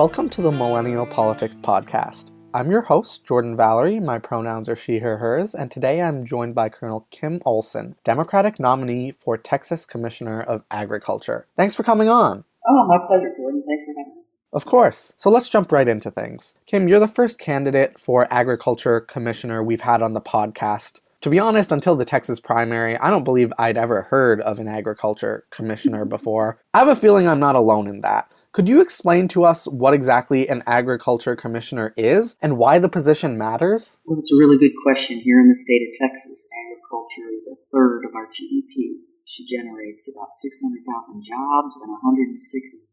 Welcome 0.00 0.30
to 0.30 0.40
the 0.40 0.50
Millennial 0.50 1.04
Politics 1.04 1.56
Podcast. 1.56 2.30
I'm 2.54 2.70
your 2.70 2.80
host, 2.80 3.26
Jordan 3.26 3.54
Valerie. 3.54 4.00
My 4.00 4.18
pronouns 4.18 4.66
are 4.66 4.74
she, 4.74 5.00
her, 5.00 5.18
hers, 5.18 5.54
and 5.54 5.70
today 5.70 6.00
I'm 6.00 6.24
joined 6.24 6.54
by 6.54 6.70
Colonel 6.70 7.06
Kim 7.10 7.42
Olson, 7.44 7.96
Democratic 8.02 8.58
nominee 8.58 9.10
for 9.10 9.36
Texas 9.36 9.84
Commissioner 9.84 10.40
of 10.40 10.64
Agriculture. 10.70 11.46
Thanks 11.54 11.74
for 11.74 11.82
coming 11.82 12.08
on. 12.08 12.44
Oh, 12.66 12.86
my 12.86 12.96
pleasure, 13.06 13.30
Jordan. 13.36 13.62
Thanks 13.68 13.84
for 13.84 13.92
having 13.98 14.14
me. 14.16 14.22
Of 14.54 14.64
course. 14.64 15.12
So 15.18 15.28
let's 15.28 15.50
jump 15.50 15.70
right 15.70 15.86
into 15.86 16.10
things. 16.10 16.54
Kim, 16.64 16.88
you're 16.88 16.98
the 16.98 17.06
first 17.06 17.38
candidate 17.38 18.00
for 18.00 18.26
Agriculture 18.32 19.02
Commissioner 19.02 19.62
we've 19.62 19.82
had 19.82 20.00
on 20.00 20.14
the 20.14 20.22
podcast. 20.22 21.00
To 21.20 21.28
be 21.28 21.38
honest, 21.38 21.72
until 21.72 21.94
the 21.94 22.06
Texas 22.06 22.40
primary, 22.40 22.96
I 22.96 23.10
don't 23.10 23.24
believe 23.24 23.52
I'd 23.58 23.76
ever 23.76 24.00
heard 24.04 24.40
of 24.40 24.60
an 24.60 24.66
agriculture 24.66 25.44
commissioner 25.50 26.04
before. 26.06 26.58
I 26.72 26.78
have 26.78 26.88
a 26.88 26.96
feeling 26.96 27.28
I'm 27.28 27.38
not 27.38 27.54
alone 27.54 27.86
in 27.86 28.00
that. 28.00 28.32
Could 28.50 28.66
you 28.66 28.82
explain 28.82 29.30
to 29.30 29.46
us 29.46 29.70
what 29.70 29.94
exactly 29.94 30.50
an 30.50 30.66
agriculture 30.66 31.38
commissioner 31.38 31.94
is 31.96 32.34
and 32.42 32.58
why 32.58 32.82
the 32.82 32.90
position 32.90 33.38
matters? 33.38 34.02
Well, 34.02 34.18
it's 34.18 34.34
a 34.34 34.42
really 34.42 34.58
good 34.58 34.74
question. 34.82 35.22
Here 35.22 35.38
in 35.38 35.46
the 35.46 35.54
state 35.54 35.86
of 35.86 35.94
Texas, 35.94 36.50
agriculture 36.50 37.30
is 37.30 37.46
a 37.46 37.62
third 37.70 38.02
of 38.02 38.10
our 38.18 38.26
GDP. 38.26 39.06
She 39.22 39.46
generates 39.46 40.10
about 40.10 40.34
600,000 40.34 40.82
jobs 41.22 41.78
and 41.78 41.94
106 41.94 42.34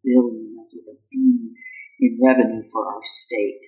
billion, 0.05 0.53
that's 0.61 0.77
with 0.77 0.93
a 0.93 0.97
B, 1.09 1.49
in 2.05 2.21
revenue 2.21 2.69
for 2.69 2.85
our 2.85 3.01
state. 3.01 3.65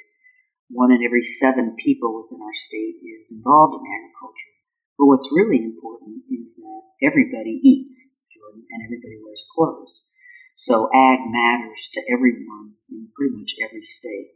One 0.69 0.93
in 0.93 1.01
every 1.01 1.25
seven 1.25 1.73
people 1.73 2.21
within 2.21 2.37
our 2.45 2.53
state 2.53 3.01
is 3.01 3.33
involved 3.33 3.81
in 3.81 3.89
agriculture. 3.89 4.53
But 4.93 5.09
what's 5.09 5.33
really 5.33 5.65
important 5.65 6.21
is 6.29 6.53
that 6.53 6.81
everybody 7.01 7.57
eats, 7.65 8.29
Jordan, 8.29 8.61
and 8.69 8.85
everybody 8.85 9.17
wears 9.25 9.49
clothes. 9.49 10.13
So 10.59 10.91
ag 10.91 11.23
matters 11.31 11.88
to 11.95 12.03
everyone 12.11 12.75
in 12.91 13.07
pretty 13.15 13.31
much 13.31 13.55
every 13.63 13.88
state. 13.88 14.35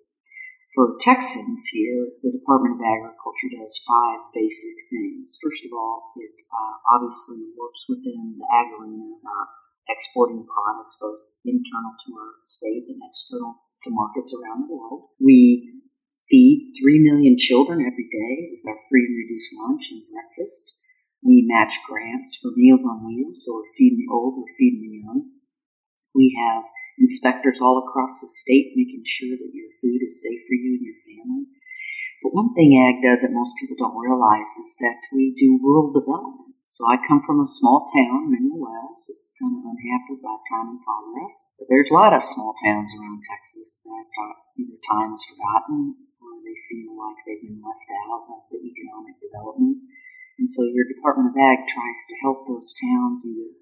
For 0.72 0.96
Texans 0.96 1.68
here, 1.68 2.16
the 2.24 2.32
Department 2.32 2.80
of 2.80 2.88
Agriculture 2.88 3.52
does 3.52 3.84
five 3.84 4.32
basic 4.32 4.88
things. 4.88 5.36
First 5.44 5.68
of 5.68 5.76
all, 5.76 6.16
it 6.16 6.48
uh, 6.48 6.96
obviously 6.96 7.52
works 7.60 7.84
within 7.92 8.40
the 8.40 8.48
ag 8.56 8.72
arena 8.72 9.20
about 9.20 9.52
exporting 9.92 10.48
products 10.48 10.96
both 10.96 11.20
internal 11.44 11.92
to 12.08 12.16
our 12.16 12.40
state 12.48 12.88
and 12.88 13.04
external 13.04 13.60
to 13.84 13.92
markets 13.92 14.32
around 14.32 14.64
the 14.64 14.72
world. 14.72 15.12
We 15.20 15.76
feed 16.32 16.72
3 16.80 17.04
million 17.04 17.36
children 17.36 17.84
every 17.84 18.08
day 18.08 18.48
with 18.48 18.64
our 18.64 18.80
free 18.88 19.12
and 19.12 19.20
reduced 19.28 19.52
lunch 19.60 19.92
and 19.92 20.08
breakfast. 20.08 20.72
We 21.20 21.44
match 21.52 21.84
grants 21.84 22.40
for 22.40 22.56
Meals 22.56 22.88
on 22.88 23.04
Wheels, 23.04 23.44
so 23.44 23.60
we're 23.60 23.76
feeding 23.76 24.08
the 24.08 24.14
old, 24.16 24.40
we're 24.40 24.56
feeding 24.56 24.88
the 24.88 25.04
young. 25.04 25.43
We 26.14 26.38
have 26.38 26.64
inspectors 26.98 27.60
all 27.60 27.82
across 27.82 28.22
the 28.22 28.30
state 28.30 28.78
making 28.78 29.04
sure 29.06 29.34
that 29.34 29.54
your 29.54 29.70
food 29.82 30.02
is 30.06 30.22
safe 30.22 30.46
for 30.46 30.54
you 30.54 30.78
and 30.78 30.86
your 30.86 31.00
family. 31.04 31.50
But 32.22 32.38
one 32.38 32.54
thing 32.56 32.78
ag 32.80 33.04
does 33.04 33.26
that 33.26 33.36
most 33.36 33.58
people 33.60 33.76
don't 33.76 34.00
realize 34.00 34.54
is 34.62 34.78
that 34.80 35.02
we 35.12 35.36
do 35.36 35.60
rural 35.60 35.92
development. 35.92 36.56
So 36.74 36.88
I 36.90 36.98
come 36.98 37.22
from 37.22 37.38
a 37.38 37.46
small 37.46 37.86
town, 37.92 38.34
Mineral 38.34 38.64
Wells. 38.64 39.06
It's 39.06 39.36
kind 39.38 39.60
of 39.60 39.68
unhampered 39.68 40.24
by 40.24 40.42
time 40.50 40.74
and 40.74 40.82
progress. 40.82 41.54
But 41.60 41.70
there's 41.70 41.92
a 41.92 42.00
lot 42.00 42.18
of 42.18 42.26
small 42.26 42.56
towns 42.64 42.90
around 42.98 43.22
Texas 43.30 43.84
that 43.84 44.10
uh, 44.10 44.34
either 44.58 44.80
time 44.90 45.14
is 45.14 45.22
forgotten 45.28 46.00
or 46.18 46.32
they 46.42 46.58
feel 46.72 46.98
like 46.98 47.20
they've 47.28 47.46
been 47.46 47.62
left 47.62 47.86
out 47.94 48.26
of 48.26 48.50
the 48.50 48.58
economic 48.58 49.22
development. 49.22 49.86
And 50.40 50.50
so 50.50 50.66
your 50.66 50.90
Department 50.90 51.30
of 51.30 51.38
Ag 51.38 51.70
tries 51.70 52.00
to 52.10 52.20
help 52.26 52.50
those 52.50 52.74
towns 52.74 53.22
either 53.22 53.54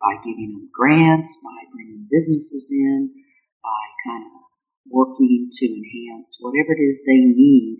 by 0.00 0.16
giving 0.24 0.56
them 0.56 0.68
grants, 0.72 1.36
by 1.44 1.68
bringing 1.70 2.08
businesses 2.10 2.72
in, 2.72 3.12
by 3.62 3.84
kind 4.08 4.24
of 4.24 4.32
working 4.88 5.46
to 5.52 5.64
enhance 5.68 6.40
whatever 6.40 6.72
it 6.72 6.82
is 6.82 7.04
they 7.04 7.22
need 7.22 7.78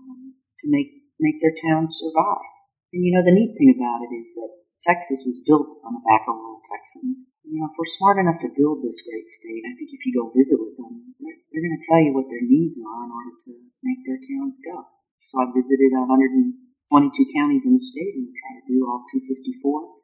um, 0.00 0.34
to 0.58 0.66
make 0.72 0.98
make 1.20 1.38
their 1.42 1.54
towns 1.54 2.00
survive. 2.00 2.48
And 2.92 3.04
you 3.04 3.12
know, 3.12 3.22
the 3.22 3.34
neat 3.36 3.54
thing 3.54 3.74
about 3.76 4.00
it 4.08 4.12
is 4.16 4.32
that 4.34 4.58
Texas 4.80 5.26
was 5.26 5.42
built 5.42 5.74
on 5.82 5.98
the 5.98 6.06
back 6.06 6.24
of 6.30 6.38
rural 6.38 6.62
Texans. 6.64 7.34
You 7.42 7.58
know, 7.58 7.68
if 7.68 7.74
we're 7.76 7.98
smart 7.98 8.22
enough 8.22 8.38
to 8.46 8.54
build 8.54 8.80
this 8.80 9.02
great 9.02 9.26
state, 9.26 9.66
I 9.66 9.74
think 9.74 9.90
if 9.90 10.06
you 10.06 10.14
go 10.14 10.30
visit 10.30 10.56
with 10.56 10.78
them, 10.78 11.18
they're, 11.18 11.38
they're 11.50 11.66
going 11.66 11.74
to 11.74 11.86
tell 11.90 12.00
you 12.00 12.14
what 12.14 12.30
their 12.30 12.46
needs 12.46 12.78
are 12.78 13.02
in 13.04 13.10
order 13.10 13.34
to 13.34 13.52
make 13.82 14.06
their 14.06 14.22
towns 14.22 14.56
go. 14.62 14.86
So 15.18 15.42
I 15.42 15.50
visited 15.50 15.90
122 15.90 17.34
counties 17.34 17.66
in 17.66 17.74
the 17.74 17.82
state 17.82 18.14
and 18.14 18.30
try 18.30 18.62
to 18.62 18.64
do 18.70 18.86
all 18.86 19.02
254. 19.02 19.97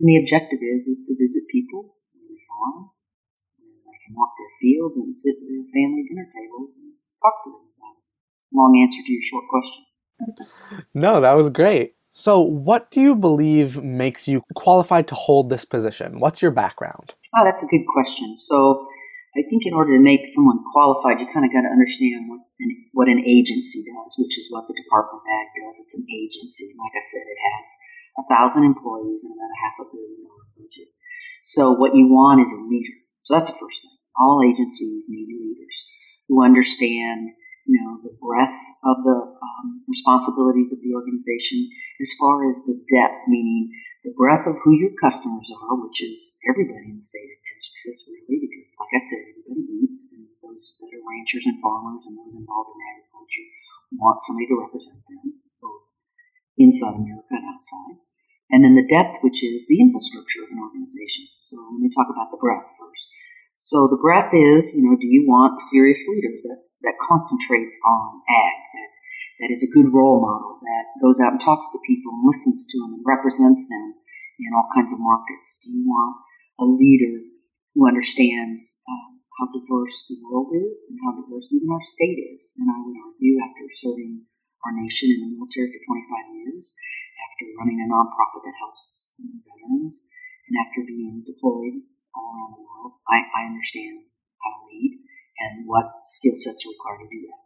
And 0.00 0.06
the 0.10 0.18
objective 0.18 0.62
is 0.62 0.86
is 0.86 1.04
to 1.06 1.14
visit 1.14 1.46
people 1.50 1.94
they 2.14 2.42
farm, 2.48 2.90
where 3.58 3.94
they 3.94 4.00
can 4.06 4.14
walk 4.14 4.34
their 4.38 4.52
fields 4.60 4.96
and 4.96 5.14
sit 5.14 5.38
at 5.38 5.46
their 5.46 5.66
family 5.70 6.02
dinner 6.08 6.28
tables 6.34 6.74
and 6.78 6.98
talk 7.22 7.44
to 7.44 7.50
them 7.50 7.66
about 7.78 7.96
it. 7.98 8.06
Long 8.50 8.74
answer 8.80 9.02
to 9.04 9.12
your 9.12 9.22
short 9.22 9.46
question. 9.48 9.84
No, 10.94 11.20
that 11.20 11.34
was 11.34 11.50
great. 11.50 11.94
So, 12.14 12.38
what 12.38 12.90
do 12.94 13.02
you 13.02 13.18
believe 13.18 13.82
makes 13.82 14.28
you 14.28 14.42
qualified 14.54 15.08
to 15.08 15.16
hold 15.18 15.50
this 15.50 15.64
position? 15.64 16.20
What's 16.20 16.40
your 16.40 16.54
background? 16.54 17.14
Oh, 17.34 17.42
that's 17.42 17.62
a 17.62 17.66
good 17.66 17.82
question. 17.90 18.38
So, 18.38 18.86
I 19.34 19.42
think 19.50 19.66
in 19.66 19.74
order 19.74 19.98
to 19.98 20.02
make 20.02 20.22
someone 20.30 20.62
qualified, 20.70 21.18
you 21.18 21.26
kind 21.26 21.42
of 21.42 21.50
got 21.50 21.66
to 21.66 21.74
understand 21.74 22.30
what 22.30 22.46
an, 22.62 22.70
what 22.94 23.08
an 23.10 23.18
agency 23.18 23.82
does, 23.82 24.14
which 24.14 24.38
is 24.38 24.46
what 24.46 24.70
the 24.70 24.78
Department 24.78 25.18
of 25.18 25.26
Ag 25.26 25.48
does. 25.58 25.82
It's 25.82 25.98
an 25.98 26.06
agency. 26.06 26.70
Like 26.78 26.94
I 26.94 27.02
said, 27.02 27.26
it 27.26 27.40
has 27.50 27.66
a 28.18 28.24
thousand 28.30 28.64
employees 28.64 29.24
and 29.24 29.34
about 29.34 29.50
a 29.50 29.62
half 29.62 29.76
a 29.82 29.86
billion 29.90 30.22
dollar 30.22 30.46
budget. 30.54 30.88
So 31.42 31.72
what 31.74 31.94
you 31.94 32.08
want 32.08 32.40
is 32.40 32.52
a 32.52 32.60
leader. 32.64 33.04
So 33.26 33.34
that's 33.34 33.50
the 33.50 33.58
first 33.58 33.82
thing. 33.82 33.96
All 34.16 34.40
agencies 34.40 35.10
need 35.10 35.28
leaders 35.28 35.76
who 36.28 36.44
understand, 36.44 37.34
you 37.66 37.80
know, 37.82 37.98
the 38.00 38.16
breadth 38.16 38.56
of 38.86 39.02
the 39.02 39.18
um, 39.34 39.84
responsibilities 39.88 40.72
of 40.72 40.80
the 40.80 40.94
organization 40.94 41.68
as 42.00 42.14
far 42.16 42.48
as 42.48 42.62
the 42.64 42.78
depth, 42.88 43.26
meaning 43.26 43.72
the 44.04 44.14
breadth 44.14 44.46
of 44.46 44.60
who 44.62 44.76
your 44.76 44.92
customers 45.00 45.48
are, 45.50 45.74
which 45.80 46.04
is 46.04 46.36
everybody 46.44 46.92
in 46.92 47.00
the 47.00 47.04
state 47.04 47.28
of 47.28 47.40
Texas, 47.40 48.04
really, 48.08 48.40
because 48.40 48.68
like 48.76 48.92
I 48.92 49.02
said, 49.02 49.24
everybody 49.32 49.84
eats, 49.84 50.12
and 50.12 50.28
those 50.40 50.76
that 50.80 50.92
are 50.92 51.04
ranchers 51.04 51.48
and 51.48 51.60
farmers 51.60 52.04
and 52.04 52.16
those 52.16 52.36
involved 52.36 52.72
in 52.72 52.80
agriculture 52.84 53.48
want 53.96 54.20
somebody 54.20 54.48
to 54.48 54.60
represent 54.60 55.00
them, 55.08 55.40
both 55.60 55.96
inside 56.56 57.00
America 57.00 57.32
and 57.32 57.48
outside. 57.48 58.03
And 58.54 58.62
then 58.62 58.78
the 58.78 58.86
depth, 58.86 59.18
which 59.26 59.42
is 59.42 59.66
the 59.66 59.82
infrastructure 59.82 60.46
of 60.46 60.54
an 60.54 60.62
organization. 60.62 61.26
So 61.42 61.58
let 61.74 61.82
me 61.82 61.90
talk 61.90 62.06
about 62.06 62.30
the 62.30 62.38
breadth 62.38 62.70
first. 62.78 63.10
So 63.58 63.90
the 63.90 63.98
breadth 63.98 64.30
is, 64.30 64.70
you 64.70 64.86
know, 64.86 64.94
do 64.94 65.10
you 65.10 65.26
want 65.26 65.58
a 65.58 65.64
serious 65.74 65.98
leader 66.06 66.38
that's, 66.38 66.78
that 66.86 67.02
concentrates 67.02 67.74
on 67.82 68.22
ag, 68.30 68.58
that, 68.78 68.90
that 69.42 69.50
is 69.50 69.66
a 69.66 69.74
good 69.74 69.90
role 69.90 70.22
model, 70.22 70.62
that 70.62 70.86
goes 71.02 71.18
out 71.18 71.34
and 71.34 71.42
talks 71.42 71.66
to 71.74 71.82
people 71.82 72.14
and 72.14 72.22
listens 72.22 72.62
to 72.70 72.78
them 72.78 72.94
and 72.94 73.02
represents 73.02 73.66
them 73.66 73.98
in 74.38 74.54
all 74.54 74.70
kinds 74.70 74.94
of 74.94 75.02
markets? 75.02 75.58
Do 75.58 75.74
you 75.74 75.82
want 75.90 76.22
a 76.62 76.66
leader 76.70 77.26
who 77.74 77.90
understands 77.90 78.78
um, 78.86 79.18
how 79.34 79.50
diverse 79.50 80.06
the 80.06 80.22
world 80.22 80.54
is 80.54 80.86
and 80.86 81.02
how 81.02 81.18
diverse 81.18 81.50
even 81.50 81.74
our 81.74 81.82
state 81.82 82.22
is? 82.22 82.54
And 82.54 82.70
I 82.70 82.78
would 82.86 82.94
argue, 83.02 83.34
after 83.42 83.66
serving 83.82 84.30
our 84.62 84.70
nation 84.78 85.10
in 85.10 85.26
the 85.26 85.34
military 85.34 85.74
for 85.74 85.82
25 85.82 86.38
years, 86.38 86.70
running 87.58 87.80
a 87.82 87.88
nonprofit 87.88 88.42
that 88.44 88.60
helps 88.60 89.12
veterans, 89.18 90.08
and 90.48 90.56
after 90.60 90.84
being 90.84 91.24
deployed 91.24 91.84
all 92.12 92.28
around 92.32 92.52
the 92.56 92.64
world, 92.64 93.00
I, 93.08 93.24
I 93.28 93.48
understand 93.48 94.08
how 94.40 94.50
to 94.54 94.68
lead 94.68 95.00
and 95.40 95.66
what 95.66 96.04
skill 96.06 96.36
sets 96.36 96.64
are 96.64 96.72
required 96.72 97.04
to 97.04 97.10
do 97.10 97.22
that. 97.28 97.42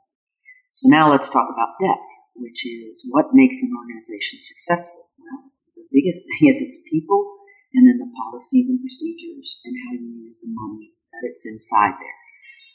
So 0.74 0.86
now 0.86 1.10
let's 1.10 1.30
talk 1.30 1.50
about 1.50 1.80
depth, 1.82 2.10
which 2.38 2.62
is 2.62 3.02
what 3.10 3.34
makes 3.34 3.62
an 3.62 3.74
organization 3.74 4.38
successful. 4.38 5.10
Well, 5.18 5.50
the 5.74 5.88
biggest 5.90 6.22
thing 6.30 6.50
is 6.50 6.62
its 6.62 6.78
people 6.86 7.38
and 7.74 7.84
then 7.84 7.98
the 7.98 8.12
policies 8.14 8.70
and 8.70 8.80
procedures 8.80 9.60
and 9.64 9.74
how 9.84 9.92
you 9.98 10.24
use 10.24 10.40
the 10.40 10.52
money 10.54 10.94
that 11.12 11.26
it's 11.26 11.44
inside 11.44 11.98
there. 11.98 12.18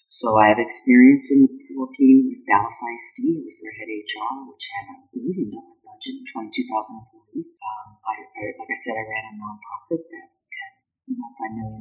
So 0.08 0.38
I 0.38 0.54
have 0.54 0.62
experience 0.62 1.32
in 1.34 1.50
working 1.74 2.30
with 2.30 2.46
Dallas 2.46 2.78
ISD, 2.78 3.40
who 3.40 3.50
was 3.50 3.58
their 3.58 3.74
head 3.74 3.90
HR, 3.90 4.46
which 4.46 4.66
had 4.70 4.86
a 4.94 4.98
billion 5.10 5.50
dollar 5.50 5.80
budget 5.94 6.26
and 6.26 6.28
22,000 6.50 6.50
employees. 6.98 7.54
Um, 7.62 8.02
I, 8.02 8.16
I, 8.18 8.44
like 8.58 8.72
I 8.74 8.80
said, 8.82 8.98
I 8.98 9.06
ran 9.06 9.30
a 9.30 9.34
nonprofit 9.38 10.02
that 10.10 10.34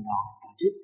ballot 0.05 0.37
budgets. 0.45 0.83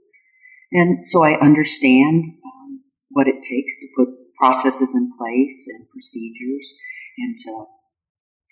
And 0.72 1.04
so 1.04 1.24
I 1.24 1.40
understand 1.40 2.38
um, 2.44 2.84
what 3.10 3.28
it 3.28 3.40
takes 3.40 3.78
to 3.80 3.86
put 3.96 4.08
processes 4.36 4.94
in 4.94 5.10
place 5.16 5.66
and 5.68 5.88
procedures 5.90 6.72
and 7.18 7.34
to 7.36 7.52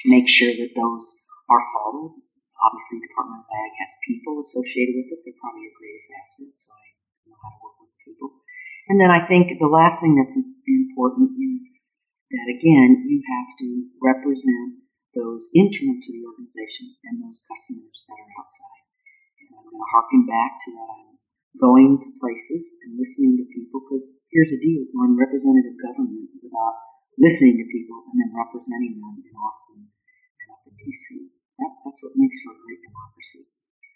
make 0.06 0.28
sure 0.28 0.52
that 0.52 0.75
those 0.75 1.06
are 1.49 1.62
followed. 1.76 2.19
Obviously, 2.56 3.05
Department 3.05 3.44
of 3.44 3.52
Ag 3.52 3.73
has 3.78 3.93
people 4.08 4.40
associated 4.40 4.96
with 4.96 5.12
it. 5.12 5.20
They're 5.23 5.38
probably 5.38 5.69
your 5.69 5.76
greatest 5.76 6.08
asset, 6.08 6.56
so 6.56 6.73
I 6.73 6.84
know 7.28 7.38
how 7.38 7.52
to 7.52 7.61
work 7.61 7.76
with 7.84 7.94
people. 8.00 8.43
And 8.88 8.96
then 8.96 9.12
I 9.12 9.20
think 9.23 9.61
the 9.61 9.70
last 9.70 10.00
thing 10.00 10.17
that's 10.17 10.34
important 10.34 11.37
is 11.37 11.69
that, 12.31 12.46
again, 12.50 13.06
you 13.06 13.23
have 13.23 13.50
to 13.62 13.69
represent 14.02 14.87
those 15.17 15.49
internal 15.56 15.96
to 15.96 16.11
the 16.12 16.26
organization 16.28 16.93
and 17.08 17.23
those 17.23 17.40
customers 17.46 18.05
that 18.05 18.20
are 18.20 18.34
outside. 18.37 18.84
And 19.40 19.49
I'm 19.56 19.67
going 19.73 19.81
to 19.81 19.93
harken 19.96 20.23
back 20.28 20.61
to 20.67 20.69
that 20.76 20.88
I'm 20.93 21.17
going 21.56 21.96
to 21.96 22.11
places 22.20 22.76
and 22.84 23.00
listening 23.00 23.40
to 23.40 23.49
people 23.49 23.81
because 23.81 24.20
here's 24.28 24.52
the 24.52 24.61
deal 24.61 24.84
when 24.93 25.17
representative 25.17 25.81
government 25.81 26.28
is 26.37 26.44
about 26.44 26.76
listening 27.17 27.56
to 27.56 27.73
people 27.73 28.05
and 28.12 28.20
then 28.20 28.37
representing 28.37 29.00
them 29.00 29.25
in 29.25 29.34
Austin 29.40 29.88
and 29.88 30.49
up 30.52 30.69
in 30.69 30.76
DC. 30.76 31.32
That, 31.56 31.73
that's 31.81 32.05
what 32.05 32.20
makes 32.20 32.44
for 32.44 32.52
a 32.52 32.61
great 32.61 32.84
democracy. 32.84 33.49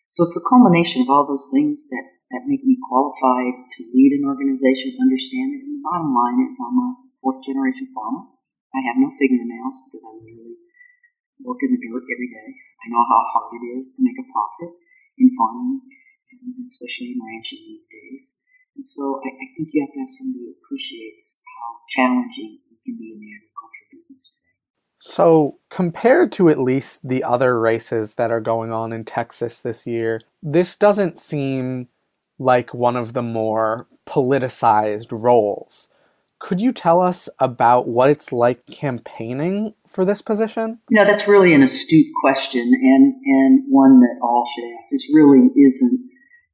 So 0.08 0.24
it's 0.24 0.40
a 0.40 0.48
culmination 0.48 1.04
of 1.04 1.12
all 1.12 1.28
those 1.28 1.52
things 1.52 1.84
that, 1.92 2.06
that 2.32 2.48
make 2.48 2.64
me 2.64 2.80
qualified 2.88 3.68
to 3.76 3.80
lead 3.92 4.16
an 4.16 4.24
organization, 4.24 4.96
understand 4.96 5.54
it. 5.54 5.68
And 5.68 5.78
the 5.78 5.84
bottom 5.84 6.16
line 6.16 6.40
is 6.48 6.56
I'm 6.56 6.80
a 6.80 6.88
fourth 7.20 7.44
generation 7.44 7.88
farmer. 7.94 8.26
I 8.74 8.80
have 8.86 8.98
no 9.00 9.10
fingernails 9.14 9.80
because 9.86 10.04
I 10.04 10.16
literally 10.18 10.58
work 11.42 11.60
in 11.62 11.72
the 11.72 11.80
dirt 11.80 12.04
every 12.06 12.30
day. 12.30 12.50
I 12.80 12.86
know 12.88 13.04
how 13.04 13.22
hard 13.22 13.56
it 13.60 13.64
is 13.76 13.96
to 13.96 14.04
make 14.04 14.16
a 14.16 14.30
profit 14.30 14.72
in 15.18 15.28
farming, 15.36 15.84
especially 16.64 17.16
in 17.16 17.20
ranching 17.20 17.64
these 17.66 17.88
days. 17.88 18.40
And 18.76 18.84
so 18.86 19.20
I, 19.24 19.28
I 19.34 19.46
think 19.56 19.68
you 19.72 19.82
have 19.82 19.92
to 19.92 20.00
have 20.00 20.12
somebody 20.12 20.48
who 20.48 20.54
appreciates 20.56 21.42
how 21.44 21.68
challenging 21.92 22.62
it 22.70 22.78
can 22.84 22.96
be 22.96 23.12
in 23.12 23.20
the 23.20 23.30
agriculture 23.34 23.86
business 23.92 24.30
today. 24.30 24.50
So, 25.02 25.58
compared 25.70 26.30
to 26.32 26.50
at 26.50 26.58
least 26.58 27.08
the 27.08 27.24
other 27.24 27.58
races 27.58 28.16
that 28.16 28.30
are 28.30 28.40
going 28.40 28.70
on 28.70 28.92
in 28.92 29.04
Texas 29.04 29.62
this 29.62 29.86
year, 29.86 30.20
this 30.42 30.76
doesn't 30.76 31.18
seem 31.18 31.88
like 32.38 32.74
one 32.74 32.96
of 32.96 33.14
the 33.14 33.22
more 33.22 33.86
politicized 34.06 35.08
roles. 35.10 35.88
Could 36.40 36.60
you 36.60 36.72
tell 36.72 37.00
us 37.00 37.28
about 37.38 37.86
what 37.86 38.10
it's 38.10 38.32
like 38.32 38.64
campaigning 38.66 39.74
for 39.86 40.04
this 40.04 40.22
position? 40.22 40.80
You 40.88 40.98
know, 40.98 41.04
that's 41.04 41.28
really 41.28 41.52
an 41.52 41.62
astute 41.62 42.08
question 42.24 42.64
and, 42.64 43.14
and 43.24 43.64
one 43.68 44.00
that 44.00 44.16
all 44.22 44.48
should 44.48 44.64
ask. 44.74 44.88
This 44.90 45.06
really 45.12 45.52
isn't 45.52 46.00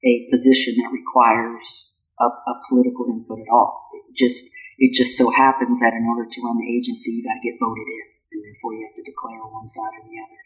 a 0.05 0.27
position 0.31 0.75
that 0.83 0.91
requires 0.91 1.95
a, 2.19 2.27
a 2.27 2.55
political 2.69 3.07
input 3.15 3.39
at 3.39 3.53
all. 3.53 3.89
It 3.95 4.17
just 4.17 4.45
it 4.79 4.93
just 4.93 5.17
so 5.17 5.31
happens 5.31 5.81
that 5.81 5.95
in 5.95 6.05
order 6.05 6.29
to 6.29 6.43
run 6.45 6.59
the 6.61 6.69
agency, 6.69 7.13
you 7.13 7.25
got 7.25 7.41
to 7.41 7.47
get 7.47 7.57
voted 7.57 7.87
in 7.87 8.07
and 8.37 8.45
therefore 8.45 8.75
you 8.77 8.85
have 8.85 8.97
to 8.97 9.07
declare 9.07 9.41
one 9.49 9.67
side 9.67 9.95
or 9.97 10.05
the 10.05 10.21
other. 10.21 10.41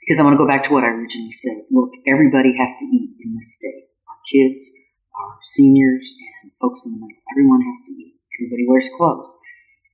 Because 0.00 0.20
I 0.20 0.24
want 0.24 0.34
to 0.38 0.40
go 0.40 0.48
back 0.48 0.62
to 0.64 0.72
what 0.72 0.86
I 0.86 0.94
originally 0.94 1.34
said. 1.34 1.66
Look, 1.70 1.90
everybody 2.06 2.56
has 2.56 2.72
to 2.78 2.86
eat 2.86 3.18
in 3.20 3.34
this 3.34 3.52
state. 3.58 3.90
Our 4.06 4.20
kids, 4.30 4.62
our 5.12 5.42
seniors, 5.42 6.06
and 6.42 6.54
folks 6.62 6.86
in 6.86 6.94
the 6.94 7.02
middle. 7.02 7.20
Everyone 7.34 7.60
has 7.66 7.82
to 7.90 7.92
eat. 7.92 8.15
Everybody 8.36 8.68
wears 8.68 8.92
clothes. 8.96 9.32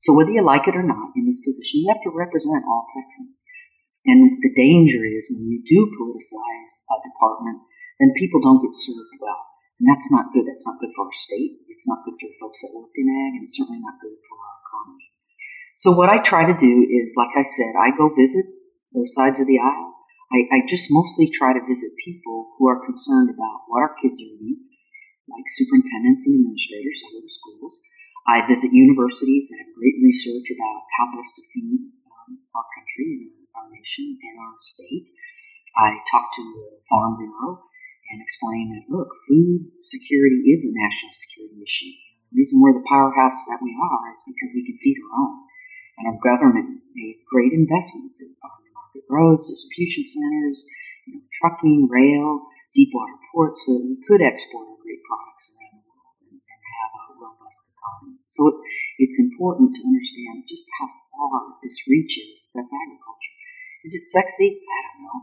So 0.03 0.13
whether 0.15 0.35
you 0.35 0.43
like 0.43 0.67
it 0.67 0.75
or 0.75 0.83
not, 0.83 1.15
in 1.15 1.27
this 1.27 1.41
position, 1.41 1.87
you 1.87 1.89
have 1.95 2.03
to 2.03 2.11
represent 2.11 2.67
all 2.67 2.91
Texans. 2.91 3.47
And 4.03 4.35
the 4.43 4.51
danger 4.51 5.07
is 5.07 5.31
when 5.31 5.47
you 5.47 5.63
do 5.63 5.87
politicize 5.95 6.73
a 6.91 6.99
department, 7.07 7.63
then 8.03 8.19
people 8.19 8.43
don't 8.43 8.59
get 8.59 8.75
served 8.75 9.15
well. 9.23 9.47
And 9.79 9.87
that's 9.87 10.11
not 10.11 10.35
good. 10.35 10.43
That's 10.47 10.67
not 10.67 10.83
good 10.83 10.91
for 10.95 11.07
our 11.07 11.15
state. 11.15 11.63
It's 11.71 11.87
not 11.87 12.03
good 12.03 12.19
for 12.19 12.27
the 12.27 12.39
folks 12.43 12.63
that 12.63 12.75
work 12.75 12.91
in 12.99 13.07
ag, 13.07 13.39
and 13.39 13.43
it's 13.47 13.55
certainly 13.55 13.79
not 13.79 14.03
good 14.03 14.19
for 14.27 14.39
our 14.39 14.59
economy. 14.63 15.07
So 15.79 15.95
what 15.95 16.11
I 16.11 16.19
try 16.19 16.47
to 16.47 16.55
do 16.55 16.87
is, 16.87 17.15
like 17.15 17.35
I 17.39 17.47
said, 17.47 17.79
I 17.79 17.95
go 17.95 18.11
visit 18.11 18.47
both 18.91 19.11
sides 19.11 19.39
of 19.39 19.47
the 19.47 19.59
aisle. 19.59 19.95
I, 20.31 20.47
I 20.51 20.59
just 20.67 20.91
mostly 20.91 21.31
try 21.31 21.53
to 21.53 21.67
visit 21.67 21.99
people 21.99 22.55
who 22.59 22.67
are 22.67 22.87
concerned 22.87 23.31
about 23.31 23.67
what 23.67 23.83
our 23.83 23.95
kids 24.03 24.19
are 24.23 24.35
eating, 24.35 24.67
like 25.31 25.47
superintendents 25.47 26.27
and 26.27 26.43
administrators. 26.43 27.03
I 27.03 27.19
go 27.19 27.27
schools. 27.27 27.75
I 28.27 28.47
visit 28.47 28.71
universities 28.71 29.51
that 29.51 29.67
have 29.67 29.79
great 29.79 29.99
research 29.99 30.47
about 30.55 30.87
how 30.99 31.11
best 31.11 31.35
to 31.37 31.43
feed 31.51 31.91
um, 32.07 32.39
our 32.55 32.67
country 32.79 33.27
and 33.27 33.35
our 33.55 33.67
nation 33.71 34.15
and 34.15 34.37
our 34.39 34.57
state. 34.63 35.11
I 35.75 35.99
talk 36.07 36.31
to 36.37 36.43
the 36.43 36.85
Farm 36.87 37.19
Bureau 37.19 37.67
and 38.13 38.23
explain 38.23 38.71
that, 38.77 38.93
look, 38.93 39.11
food 39.27 39.73
security 39.83 40.53
is 40.53 40.63
a 40.63 40.73
national 40.77 41.13
security 41.13 41.65
issue. 41.65 41.97
The 42.31 42.39
reason 42.39 42.61
we're 42.61 42.79
the 42.79 42.87
powerhouse 42.87 43.43
that 43.51 43.65
we 43.65 43.75
are 43.75 44.05
is 44.13 44.23
because 44.23 44.55
we 44.55 44.65
can 44.65 44.79
feed 44.79 45.01
our 45.03 45.13
own. 45.19 45.37
And 45.99 46.05
our 46.09 46.21
government 46.23 46.85
made 46.95 47.25
great 47.29 47.53
investments 47.53 48.23
in 48.23 48.37
farm 48.41 48.63
market 48.93 49.09
roads, 49.09 49.49
distribution 49.49 50.05
centers, 50.07 50.65
you 51.07 51.15
know, 51.15 51.23
trucking, 51.41 51.89
rail, 51.91 52.47
deep 52.75 52.91
water 52.93 53.17
ports, 53.33 53.65
so 53.67 53.73
that 53.73 53.85
we 53.85 54.05
could 54.07 54.23
export 54.23 54.72
So 58.33 58.49
it, 58.49 58.57
it's 59.05 59.21
important 59.21 59.77
to 59.77 59.85
understand 59.85 60.49
just 60.49 60.65
how 60.81 60.89
far 60.89 61.61
this 61.61 61.77
reaches. 61.85 62.49
That's 62.57 62.73
agriculture. 62.73 63.37
Is 63.85 63.93
it 63.93 64.09
sexy? 64.09 64.63
I 64.65 64.79
don't 64.89 65.01
know. 65.05 65.19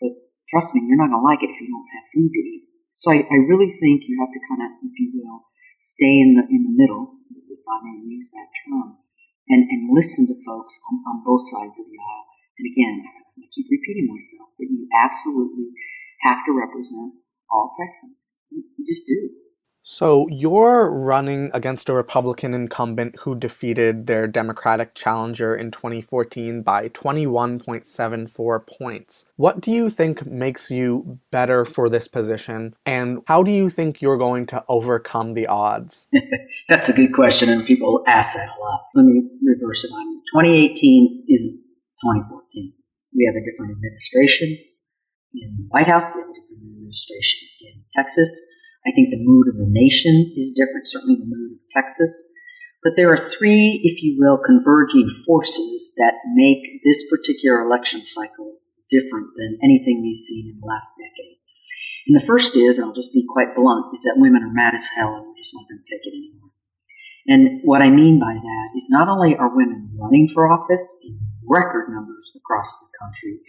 But 0.00 0.12
trust 0.48 0.72
me, 0.72 0.88
you're 0.88 0.96
not 0.96 1.12
going 1.12 1.20
to 1.20 1.28
like 1.28 1.44
it 1.44 1.52
if 1.52 1.60
you 1.60 1.68
don't 1.68 1.92
have 1.92 2.08
food 2.14 2.32
to 2.32 2.40
eat. 2.40 2.64
So 2.96 3.12
I, 3.12 3.26
I 3.26 3.38
really 3.44 3.68
think 3.68 4.08
you 4.08 4.16
have 4.22 4.32
to 4.32 4.40
kind 4.48 4.62
of, 4.64 4.70
if 4.80 4.94
you 4.96 5.12
will, 5.18 5.50
stay 5.82 6.24
in 6.24 6.38
the 6.38 6.46
in 6.48 6.64
the 6.64 6.74
middle, 6.78 7.20
if 7.28 7.60
I 7.68 7.76
may 7.84 8.00
use 8.06 8.32
that 8.32 8.48
term, 8.64 9.02
and, 9.50 9.68
and 9.68 9.92
listen 9.92 10.24
to 10.24 10.36
folks 10.46 10.78
on, 10.88 11.04
on 11.04 11.26
both 11.26 11.44
sides 11.44 11.76
of 11.76 11.84
the 11.84 12.00
aisle. 12.00 12.28
And 12.56 12.66
again, 12.70 13.02
I 13.04 13.44
keep 13.52 13.66
repeating 13.68 14.08
myself, 14.08 14.54
but 14.56 14.70
you 14.70 14.88
absolutely 14.94 15.74
have 16.22 16.46
to 16.46 16.54
represent 16.54 17.18
all 17.50 17.74
Texans. 17.76 18.32
You, 18.48 18.64
you 18.78 18.86
just 18.86 19.04
do. 19.04 19.43
So 19.86 20.26
you're 20.30 20.90
running 20.90 21.50
against 21.52 21.90
a 21.90 21.92
Republican 21.92 22.54
incumbent 22.54 23.20
who 23.20 23.34
defeated 23.34 24.06
their 24.06 24.26
Democratic 24.26 24.94
challenger 24.94 25.54
in 25.54 25.70
2014 25.70 26.62
by 26.62 26.88
21.74 26.88 28.66
points. 28.66 29.26
What 29.36 29.60
do 29.60 29.70
you 29.70 29.90
think 29.90 30.24
makes 30.24 30.70
you 30.70 31.18
better 31.30 31.66
for 31.66 31.90
this 31.90 32.08
position, 32.08 32.74
and 32.86 33.22
how 33.26 33.42
do 33.42 33.50
you 33.50 33.68
think 33.68 34.00
you're 34.00 34.16
going 34.16 34.46
to 34.46 34.64
overcome 34.68 35.34
the 35.34 35.46
odds? 35.48 36.08
That's 36.70 36.88
a 36.88 36.94
good 36.94 37.12
question, 37.12 37.50
and 37.50 37.66
people 37.66 38.02
ask 38.06 38.36
that 38.36 38.48
a 38.48 38.58
lot. 38.58 38.86
Let 38.94 39.04
me 39.04 39.20
reverse 39.44 39.84
it 39.84 39.92
on 39.92 40.10
you. 40.12 40.22
2018 40.32 41.26
isn't 41.28 41.60
2014. 42.02 42.72
We 43.14 43.26
have 43.26 43.36
a 43.36 43.44
different 43.44 43.72
administration 43.72 44.56
in 45.34 45.56
the 45.58 45.66
White 45.68 45.88
House, 45.88 46.04
we 46.14 46.22
have 46.22 46.30
a 46.30 46.40
different 46.40 46.62
administration 46.72 47.48
in 47.60 47.84
Texas 47.92 48.40
I 48.86 48.92
think 48.92 49.10
the 49.10 49.24
mood 49.24 49.48
of 49.48 49.56
the 49.56 49.68
nation 49.68 50.32
is 50.36 50.52
different, 50.52 50.88
certainly 50.88 51.16
the 51.16 51.28
mood 51.28 51.52
of 51.56 51.68
Texas. 51.72 52.12
But 52.82 52.92
there 52.96 53.10
are 53.10 53.30
three, 53.32 53.80
if 53.82 54.02
you 54.02 54.16
will, 54.20 54.36
converging 54.44 55.08
forces 55.24 55.94
that 55.96 56.20
make 56.36 56.84
this 56.84 57.08
particular 57.08 57.64
election 57.64 58.04
cycle 58.04 58.60
different 58.90 59.32
than 59.36 59.58
anything 59.64 60.02
we've 60.02 60.20
seen 60.20 60.52
in 60.52 60.60
the 60.60 60.66
last 60.66 60.92
decade. 61.00 61.40
And 62.06 62.14
the 62.14 62.26
first 62.26 62.54
is, 62.56 62.76
and 62.76 62.84
I'll 62.84 62.94
just 62.94 63.14
be 63.14 63.24
quite 63.24 63.56
blunt, 63.56 63.96
is 63.96 64.02
that 64.04 64.20
women 64.20 64.42
are 64.44 64.52
mad 64.52 64.74
as 64.74 64.88
hell 64.94 65.16
and 65.16 65.24
we're 65.24 65.40
just 65.40 65.56
not 65.56 65.64
going 65.64 65.80
to 65.80 65.88
take 65.88 66.04
it 66.04 66.12
anymore. 66.12 66.52
And 67.26 67.60
what 67.64 67.80
I 67.80 67.88
mean 67.88 68.20
by 68.20 68.34
that 68.34 68.68
is 68.76 68.88
not 68.90 69.08
only 69.08 69.34
are 69.34 69.56
women 69.56 69.96
running 69.98 70.28
for 70.28 70.52
office 70.52 70.94
in 71.04 71.18
record 71.48 71.88
numbers 71.88 72.32
across 72.36 72.68
the 72.68 72.92
country, 73.00 73.40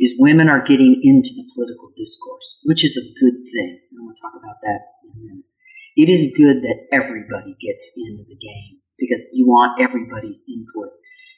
is 0.00 0.18
women 0.18 0.48
are 0.48 0.64
getting 0.64 0.98
into 1.04 1.30
the 1.36 1.46
political 1.54 1.92
discourse, 1.96 2.58
which 2.64 2.84
is 2.84 2.96
a 2.96 3.20
good 3.20 3.38
thing. 3.52 3.80
To 4.10 4.18
talk 4.18 4.34
about 4.34 4.58
that 4.66 4.98
in 5.06 5.14
a 5.14 5.22
minute. 5.22 5.46
It 5.94 6.10
is 6.10 6.34
good 6.34 6.66
that 6.66 6.90
everybody 6.90 7.54
gets 7.62 7.94
into 7.94 8.26
the 8.26 8.34
game 8.34 8.82
because 8.98 9.22
you 9.30 9.46
want 9.46 9.78
everybody's 9.78 10.42
input 10.50 10.90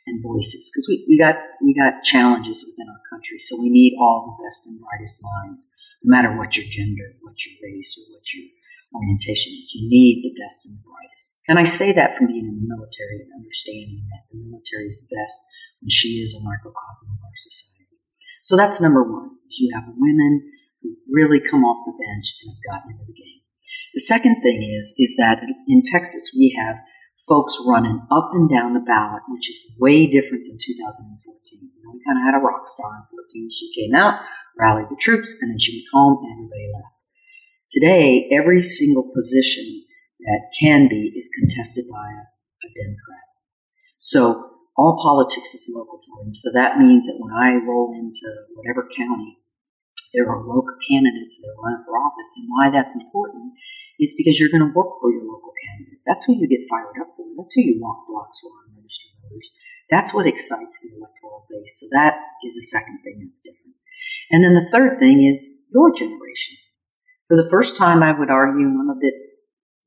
and 0.08 0.24
voices 0.24 0.72
because 0.72 0.88
we, 0.88 1.04
we 1.04 1.20
got 1.20 1.36
we 1.60 1.76
got 1.76 2.02
challenges 2.02 2.64
within 2.64 2.88
our 2.88 3.02
country, 3.12 3.38
so 3.38 3.60
we 3.60 3.68
need 3.68 3.94
all 4.00 4.24
the 4.24 4.40
best 4.40 4.64
and 4.66 4.80
brightest 4.80 5.20
minds, 5.20 5.68
no 6.02 6.16
matter 6.16 6.32
what 6.32 6.56
your 6.56 6.64
gender, 6.64 7.12
what 7.20 7.36
your 7.44 7.60
race, 7.60 7.92
or 8.00 8.08
what 8.08 8.24
your 8.32 8.48
orientation 8.96 9.52
is. 9.52 9.72
You 9.76 9.88
need 9.88 10.24
the 10.24 10.34
best 10.40 10.64
and 10.64 10.80
the 10.80 10.84
brightest. 10.84 11.44
And 11.48 11.60
I 11.60 11.64
say 11.64 11.92
that 11.92 12.16
from 12.16 12.32
being 12.32 12.48
in 12.48 12.56
the 12.56 12.68
military 12.72 13.20
and 13.20 13.36
understanding 13.36 14.08
that 14.10 14.26
the 14.32 14.40
military 14.40 14.88
is 14.88 15.06
best 15.12 15.38
when 15.80 15.92
she 15.92 16.24
is 16.24 16.34
a 16.34 16.40
microcosm 16.40 17.12
of 17.12 17.20
our 17.20 17.38
society. 17.38 18.00
So 18.42 18.56
that's 18.56 18.80
number 18.80 19.02
one. 19.04 19.38
You 19.48 19.70
have 19.74 19.92
women 19.96 20.50
who 20.82 20.96
really 21.10 21.40
come 21.40 21.64
off 21.64 21.86
the 21.86 21.96
bench 21.96 22.26
and 22.42 22.52
have 22.52 22.66
gotten 22.66 22.92
into 22.92 23.06
the 23.06 23.16
game. 23.16 23.40
The 23.94 24.02
second 24.02 24.42
thing 24.42 24.62
is, 24.62 24.94
is 24.98 25.16
that 25.16 25.42
in 25.68 25.82
Texas 25.84 26.34
we 26.36 26.56
have 26.58 26.76
folks 27.28 27.58
running 27.66 28.02
up 28.10 28.30
and 28.32 28.48
down 28.50 28.74
the 28.74 28.84
ballot, 28.84 29.22
which 29.28 29.48
is 29.48 29.56
way 29.78 30.06
different 30.06 30.44
than 30.48 30.58
2014. 30.58 31.22
You 31.60 31.82
know, 31.84 31.92
we 31.94 32.02
kind 32.04 32.18
of 32.18 32.24
had 32.26 32.38
a 32.38 32.42
rock 32.42 32.66
star 32.66 32.90
in 32.98 33.04
14. 33.08 33.50
She 33.52 33.72
came 33.76 33.94
out, 33.94 34.20
rallied 34.58 34.90
the 34.90 34.98
troops, 35.00 35.36
and 35.40 35.50
then 35.50 35.58
she 35.58 35.78
went 35.78 35.92
home 35.92 36.18
and 36.24 36.32
everybody 36.32 36.68
left. 36.72 36.92
Today, 37.70 38.28
every 38.32 38.62
single 38.62 39.10
position 39.14 39.84
that 40.20 40.52
can 40.60 40.88
be 40.88 41.12
is 41.16 41.30
contested 41.40 41.84
by 41.90 42.04
a, 42.04 42.24
a 42.26 42.68
Democrat. 42.74 43.26
So 43.98 44.50
all 44.76 44.98
politics 45.02 45.54
is 45.54 45.70
local 45.74 46.00
for 46.00 46.26
So 46.32 46.50
that 46.52 46.78
means 46.78 47.06
that 47.06 47.18
when 47.18 47.32
I 47.32 47.54
roll 47.64 47.92
into 47.94 48.28
whatever 48.54 48.88
county, 48.96 49.38
there 50.12 50.28
are 50.28 50.44
local 50.44 50.76
candidates 50.84 51.40
that 51.40 51.48
are 51.48 51.60
running 51.64 51.84
for 51.84 51.96
office. 51.96 52.30
And 52.36 52.48
why 52.52 52.68
that's 52.68 52.96
important 52.96 53.56
is 54.00 54.14
because 54.16 54.36
you're 54.36 54.52
going 54.52 54.64
to 54.64 54.76
work 54.76 55.00
for 55.00 55.08
your 55.08 55.24
local 55.24 55.52
candidate. 55.64 56.00
That's 56.04 56.24
who 56.24 56.36
you 56.36 56.48
get 56.48 56.68
fired 56.68 57.00
up 57.00 57.16
for. 57.16 57.24
That's 57.36 57.52
who 57.56 57.64
you 57.64 57.80
walk 57.80 58.04
blocks 58.08 58.40
for 58.40 58.52
on 58.52 58.76
registered 58.76 59.16
voters. 59.24 59.48
That's 59.88 60.12
what 60.12 60.28
excites 60.28 60.80
the 60.80 60.96
electoral 60.96 61.48
base. 61.48 61.80
So 61.80 61.88
that 61.92 62.20
is 62.44 62.56
the 62.56 62.68
second 62.68 63.00
thing 63.04 63.24
that's 63.24 63.40
different. 63.40 63.76
And 64.32 64.44
then 64.44 64.56
the 64.56 64.68
third 64.72 65.00
thing 65.00 65.24
is 65.24 65.68
your 65.72 65.92
generation. 65.92 66.56
For 67.28 67.36
the 67.36 67.48
first 67.48 67.76
time, 67.76 68.02
I 68.02 68.12
would 68.12 68.28
argue, 68.28 68.68
and 68.68 68.80
I'm 68.80 68.92
a 68.92 69.00
bit, 69.00 69.16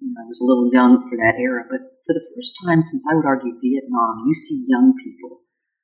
you 0.01 0.09
know, 0.09 0.21
I 0.21 0.25
was 0.29 0.41
a 0.41 0.45
little 0.45 0.69
young 0.73 1.05
for 1.09 1.17
that 1.17 1.37
era, 1.37 1.65
but 1.69 1.81
for 2.05 2.13
the 2.13 2.25
first 2.33 2.53
time 2.65 2.81
since 2.81 3.05
I 3.09 3.17
would 3.17 3.25
argue 3.25 3.57
Vietnam, 3.61 4.25
you 4.25 4.33
see 4.33 4.65
young 4.69 4.93
people. 4.97 5.41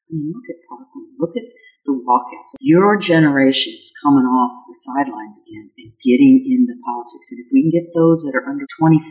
I 0.10 0.18
mean, 0.18 0.34
look 0.34 0.46
at 0.50 0.62
Parkland, 0.70 1.18
look 1.18 1.34
at 1.38 1.46
the 1.86 1.98
walkouts. 1.98 2.54
Your 2.60 2.98
generation 2.98 3.74
is 3.74 3.94
coming 4.04 4.26
off 4.26 4.68
the 4.68 4.78
sidelines 4.78 5.42
again 5.46 5.72
and 5.78 5.92
getting 6.04 6.46
into 6.46 6.78
politics. 6.86 7.32
And 7.32 7.42
if 7.42 7.50
we 7.52 7.66
can 7.66 7.74
get 7.74 7.94
those 7.96 8.22
that 8.24 8.38
are 8.38 8.50
under 8.50 8.66
25 8.78 9.02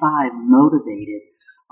motivated 0.46 1.22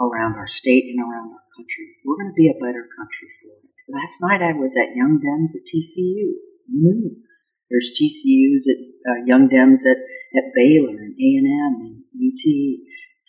around 0.01 0.35
our 0.35 0.49
state 0.49 0.91
and 0.91 0.99
around 0.99 1.31
our 1.31 1.47
country, 1.55 1.99
we're 2.05 2.19
going 2.19 2.35
to 2.35 2.39
be 2.39 2.51
a 2.51 2.59
better 2.59 2.87
country 2.99 3.31
for 3.43 3.55
it. 3.63 3.71
Last 3.89 4.21
night 4.21 4.43
I 4.43 4.53
was 4.53 4.77
at 4.77 4.95
Young 4.95 5.23
Dems 5.23 5.55
at 5.55 5.65
TCU. 5.65 6.37
Mm. 6.69 7.25
There's 7.71 7.93
TCUs 7.97 8.65
at 8.69 8.81
uh, 9.09 9.21
Young 9.25 9.49
Dems 9.49 9.87
at, 9.89 9.97
at 10.37 10.53
Baylor 10.55 10.99
and 10.99 11.15
A&M 11.15 11.75
and 11.85 12.05
UT 12.17 12.45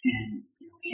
and 0.03 0.43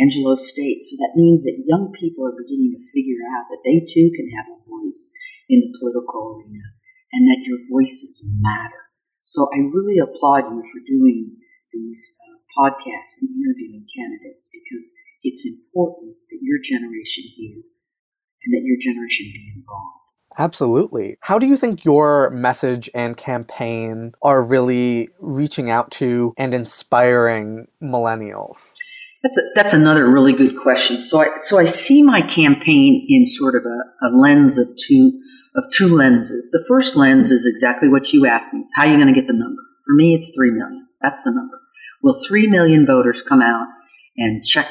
Angelo 0.01 0.35
State. 0.35 0.83
So 0.83 0.97
that 0.99 1.15
means 1.15 1.43
that 1.43 1.63
young 1.65 1.93
people 1.93 2.25
are 2.25 2.35
beginning 2.35 2.75
to 2.75 2.91
figure 2.91 3.21
out 3.37 3.45
that 3.49 3.63
they 3.63 3.79
too 3.79 4.11
can 4.13 4.29
have 4.37 4.47
a 4.51 4.59
voice 4.69 5.13
in 5.49 5.59
the 5.61 5.71
political 5.79 6.37
arena 6.37 6.75
and 7.13 7.27
that 7.27 7.45
your 7.45 7.59
voices 7.71 8.23
matter. 8.41 8.85
So 9.21 9.47
I 9.53 9.57
really 9.73 9.97
applaud 9.97 10.51
you 10.51 10.61
for 10.61 10.79
doing 10.85 11.37
these 11.73 12.15
uh, 12.29 12.37
podcasts 12.59 13.17
and 13.21 13.29
interviewing 13.29 13.85
candidates 13.95 14.49
because 14.53 14.91
it's 15.23 15.45
important 15.45 16.15
that 16.29 16.39
your 16.41 16.59
generation 16.63 17.23
hear 17.35 17.57
and 18.45 18.53
that 18.53 18.63
your 18.63 18.77
generation 18.79 19.31
be 19.33 19.53
involved. 19.55 20.05
Absolutely. 20.37 21.17
How 21.21 21.39
do 21.39 21.47
you 21.47 21.55
think 21.55 21.85
your 21.85 22.29
message 22.31 22.89
and 22.93 23.15
campaign 23.15 24.13
are 24.21 24.45
really 24.45 25.09
reaching 25.19 25.69
out 25.69 25.91
to 25.91 26.33
and 26.37 26.53
inspiring 26.53 27.67
millennials? 27.81 28.73
That's 29.23 29.37
a, 29.37 29.41
that's 29.55 29.73
another 29.73 30.09
really 30.09 30.33
good 30.33 30.57
question. 30.57 31.01
So 31.01 31.21
I 31.21 31.29
so 31.39 31.57
I 31.57 31.65
see 31.65 32.03
my 32.03 32.21
campaign 32.21 33.05
in 33.09 33.25
sort 33.25 33.55
of 33.55 33.65
a, 33.65 34.07
a 34.07 34.09
lens 34.15 34.57
of 34.57 34.67
two 34.77 35.19
of 35.55 35.65
two 35.71 35.87
lenses. 35.87 36.49
The 36.51 36.63
first 36.67 36.95
lens 36.95 37.31
is 37.31 37.45
exactly 37.45 37.87
what 37.87 38.11
you 38.11 38.25
asked 38.25 38.53
me. 38.53 38.61
It's 38.61 38.73
how 38.75 38.85
you're 38.85 38.99
going 38.99 39.13
to 39.13 39.19
get 39.19 39.27
the 39.27 39.33
number. 39.33 39.61
For 39.85 39.95
me, 39.95 40.15
it's 40.15 40.33
three 40.35 40.51
million. 40.51 40.87
That's 41.01 41.23
the 41.23 41.31
number. 41.31 41.61
Will 42.03 42.21
three 42.27 42.47
million 42.47 42.85
voters 42.85 43.21
come 43.21 43.41
out 43.41 43.67
and 44.17 44.43
check 44.43 44.67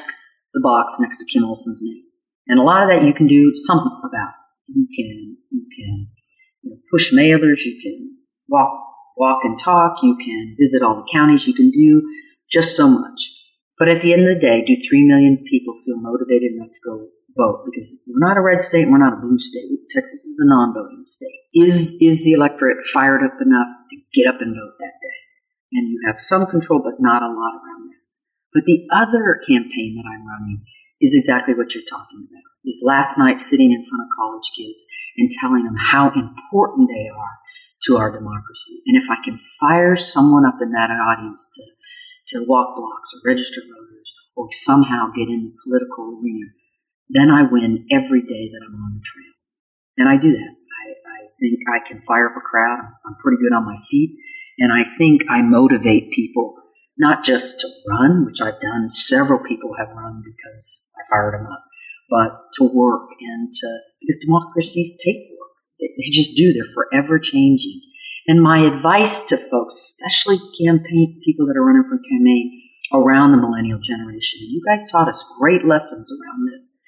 the 0.52 0.60
box 0.62 0.96
next 1.00 1.18
to 1.18 1.26
Kim 1.32 1.44
Olson's 1.44 1.82
name? 1.82 2.04
And 2.46 2.60
a 2.60 2.62
lot 2.62 2.82
of 2.82 2.88
that 2.90 3.04
you 3.04 3.14
can 3.14 3.26
do 3.26 3.52
something 3.56 4.00
about. 4.04 4.34
You 4.68 4.86
can 4.94 5.36
you 5.50 5.66
can 5.74 6.08
you 6.62 6.70
know, 6.70 6.76
push 6.90 7.12
mailers. 7.12 7.64
You 7.64 7.80
can 7.80 8.16
walk 8.48 8.80
walk 9.16 9.40
and 9.44 9.58
talk. 9.58 9.98
You 10.02 10.16
can 10.16 10.56
visit 10.58 10.82
all 10.82 10.96
the 10.96 11.10
counties. 11.12 11.46
You 11.46 11.54
can 11.54 11.70
do 11.70 12.02
just 12.50 12.76
so 12.76 12.88
much. 12.88 13.30
But 13.78 13.88
at 13.88 14.02
the 14.02 14.12
end 14.12 14.22
of 14.22 14.34
the 14.34 14.40
day, 14.40 14.64
do 14.64 14.76
3 14.76 15.06
million 15.06 15.44
people 15.50 15.74
feel 15.84 15.96
motivated 15.98 16.52
enough 16.54 16.70
to 16.70 16.80
go 16.88 17.08
vote? 17.36 17.64
Because 17.66 17.98
we're 18.06 18.26
not 18.26 18.36
a 18.36 18.40
red 18.40 18.62
state, 18.62 18.90
we're 18.90 19.02
not 19.02 19.12
a 19.12 19.22
blue 19.22 19.38
state. 19.38 19.68
Texas 19.94 20.24
is 20.24 20.40
a 20.42 20.48
non-voting 20.48 21.04
state. 21.04 21.40
Is, 21.54 21.96
is 22.00 22.24
the 22.24 22.32
electorate 22.32 22.86
fired 22.92 23.22
up 23.22 23.38
enough 23.40 23.68
to 23.90 23.96
get 24.14 24.28
up 24.28 24.40
and 24.40 24.54
vote 24.54 24.76
that 24.80 24.98
day? 25.02 25.18
And 25.72 25.90
you 25.90 26.00
have 26.06 26.20
some 26.20 26.46
control, 26.46 26.80
but 26.82 27.00
not 27.02 27.22
a 27.22 27.30
lot 27.30 27.54
around 27.58 27.90
that. 27.90 28.02
But 28.54 28.64
the 28.64 28.86
other 28.94 29.40
campaign 29.46 29.98
that 29.98 30.08
I'm 30.08 30.26
running 30.26 30.64
is 31.00 31.14
exactly 31.14 31.54
what 31.54 31.74
you're 31.74 31.88
talking 31.90 32.26
about. 32.30 32.42
Is 32.64 32.80
last 32.82 33.18
night 33.18 33.38
sitting 33.38 33.72
in 33.72 33.84
front 33.84 34.04
of 34.04 34.16
college 34.16 34.48
kids 34.56 34.86
and 35.18 35.30
telling 35.30 35.64
them 35.64 35.76
how 35.76 36.08
important 36.08 36.88
they 36.88 37.10
are 37.12 37.36
to 37.84 37.98
our 37.98 38.10
democracy. 38.10 38.80
And 38.86 38.96
if 38.96 39.10
I 39.10 39.22
can 39.22 39.38
fire 39.60 39.96
someone 39.96 40.46
up 40.46 40.56
in 40.62 40.72
that 40.72 40.88
audience 40.88 41.44
to 41.56 41.62
to 42.28 42.44
walk 42.48 42.74
blocks 42.74 43.12
or 43.12 43.28
register 43.28 43.60
voters 43.60 44.14
or 44.34 44.48
somehow 44.52 45.12
get 45.14 45.28
in 45.28 45.52
the 45.52 45.56
political 45.62 46.18
arena, 46.18 46.46
then 47.08 47.30
I 47.30 47.42
win 47.50 47.86
every 47.90 48.22
day 48.22 48.50
that 48.52 48.64
I'm 48.66 48.74
on 48.74 48.94
the 48.94 49.04
trail. 49.04 49.34
And 49.96 50.08
I 50.08 50.16
do 50.16 50.32
that. 50.32 50.54
I, 50.54 50.86
I 50.90 51.20
think 51.38 51.60
I 51.68 51.86
can 51.86 52.02
fire 52.02 52.30
up 52.30 52.36
a 52.36 52.40
crowd. 52.40 52.80
I'm 53.06 53.16
pretty 53.22 53.38
good 53.42 53.54
on 53.54 53.66
my 53.66 53.76
feet. 53.90 54.16
And 54.58 54.72
I 54.72 54.84
think 54.96 55.22
I 55.28 55.42
motivate 55.42 56.12
people 56.12 56.54
not 56.96 57.24
just 57.24 57.60
to 57.60 57.68
run, 57.88 58.24
which 58.24 58.40
I've 58.40 58.60
done. 58.60 58.88
Several 58.88 59.40
people 59.40 59.70
have 59.78 59.88
run 59.96 60.22
because 60.24 60.90
I 60.96 61.02
fired 61.10 61.34
them 61.34 61.46
up, 61.46 61.64
but 62.08 62.30
to 62.58 62.64
work 62.72 63.08
and 63.20 63.50
to, 63.50 63.78
because 64.00 64.20
democracies 64.24 64.96
take 65.04 65.16
work. 65.16 65.50
They, 65.80 65.88
they 65.98 66.10
just 66.10 66.36
do. 66.36 66.52
They're 66.52 66.72
forever 66.74 67.18
changing. 67.18 67.80
And 68.26 68.42
my 68.42 68.64
advice 68.64 69.22
to 69.24 69.36
folks, 69.36 69.98
especially 69.98 70.38
campaign 70.64 71.20
people 71.24 71.46
that 71.46 71.56
are 71.56 71.64
running 71.64 71.84
for 71.84 71.98
campaign 71.98 72.62
around 72.92 73.32
the 73.32 73.38
millennial 73.38 73.80
generation, 73.82 74.40
you 74.40 74.62
guys 74.66 74.86
taught 74.90 75.08
us 75.08 75.24
great 75.38 75.66
lessons 75.66 76.10
around 76.10 76.48
this. 76.50 76.80